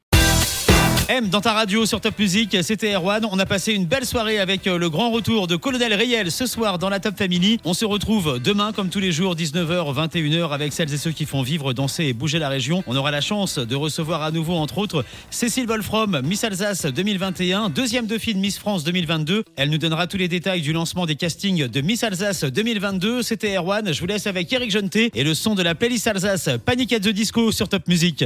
M 1.09 1.29
dans 1.29 1.41
ta 1.41 1.53
radio 1.53 1.87
sur 1.87 2.01
Top 2.01 2.19
Music, 2.19 2.57
c'était 2.63 2.95
Erwan. 2.95 3.25
On 3.31 3.39
a 3.39 3.47
passé 3.47 3.73
une 3.73 3.87
belle 3.87 4.05
soirée 4.05 4.41
avec 4.41 4.67
euh, 4.67 4.77
le 4.77 4.91
grand 4.91 5.11
retour 5.11 5.47
de 5.47 5.55
Colonel 5.55 5.95
Riel 5.95 6.33
ce 6.33 6.47
soir 6.47 6.79
dans 6.79 6.89
la 6.89 6.99
Top 6.99 7.17
Family. 7.17 7.61
On 7.65 7.75
se 7.75 7.85
retrouve 7.85 8.41
demain 8.43 8.73
comme 8.73 8.89
tous 8.89 8.99
les 8.99 9.13
jours 9.13 9.37
19h 9.37 9.95
21h 9.95 10.51
avec 10.51 10.73
celles 10.73 10.93
et 10.93 10.99
ceux 10.99 11.13
qui 11.13 11.25
font 11.25 11.43
vivre, 11.43 11.73
danser 11.73 12.07
et 12.07 12.13
bouger 12.13 12.41
la 12.41 12.49
région. 12.49 12.83
On 12.89 12.97
aura 12.97 13.13
la 13.13 13.21
chance 13.21 13.59
de 13.61 13.77
recevoir 13.77 14.23
à 14.23 14.33
nouveau 14.33 14.55
entre 14.55 14.79
autres 14.79 15.05
Cécile 15.31 15.67
Wolfrom, 15.67 16.23
Miss 16.25 16.43
Alsace 16.43 16.87
2021, 16.87 17.71
deuxième 17.71 18.07
de 18.07 18.17
de 18.17 18.39
Miss 18.39 18.59
France 18.59 18.83
2022. 18.83 19.45
Elle 19.55 19.71
nous 19.71 19.79
donnera 19.79 20.09
tous 20.09 20.17
les 20.17 20.29
détails 20.29 20.61
du 20.61 20.73
lancement 20.73 21.07
des 21.07 21.15
castings 21.15 21.69
de 21.69 21.81
Miss 21.83 22.03
Alsace 22.03 22.45
2022. 22.45 23.23
C'était 23.23 23.57
Erwan. 23.57 23.93
Je 23.93 24.01
vous 24.01 24.07
laisse 24.07 24.27
avec 24.27 24.53
Eric 24.53 24.73
Jonté 24.73 25.11
et 25.15 25.23
le 25.23 25.35
son 25.35 25.55
de 25.55 25.63
la 25.63 25.77
playlist 25.77 26.09
Alsace 26.09 26.51
Panic 26.65 26.93
at 26.93 27.01
the 27.01 27.11
Disco 27.11 27.53
sur 27.53 27.69
Top 27.69 27.87
Music. 27.87 28.25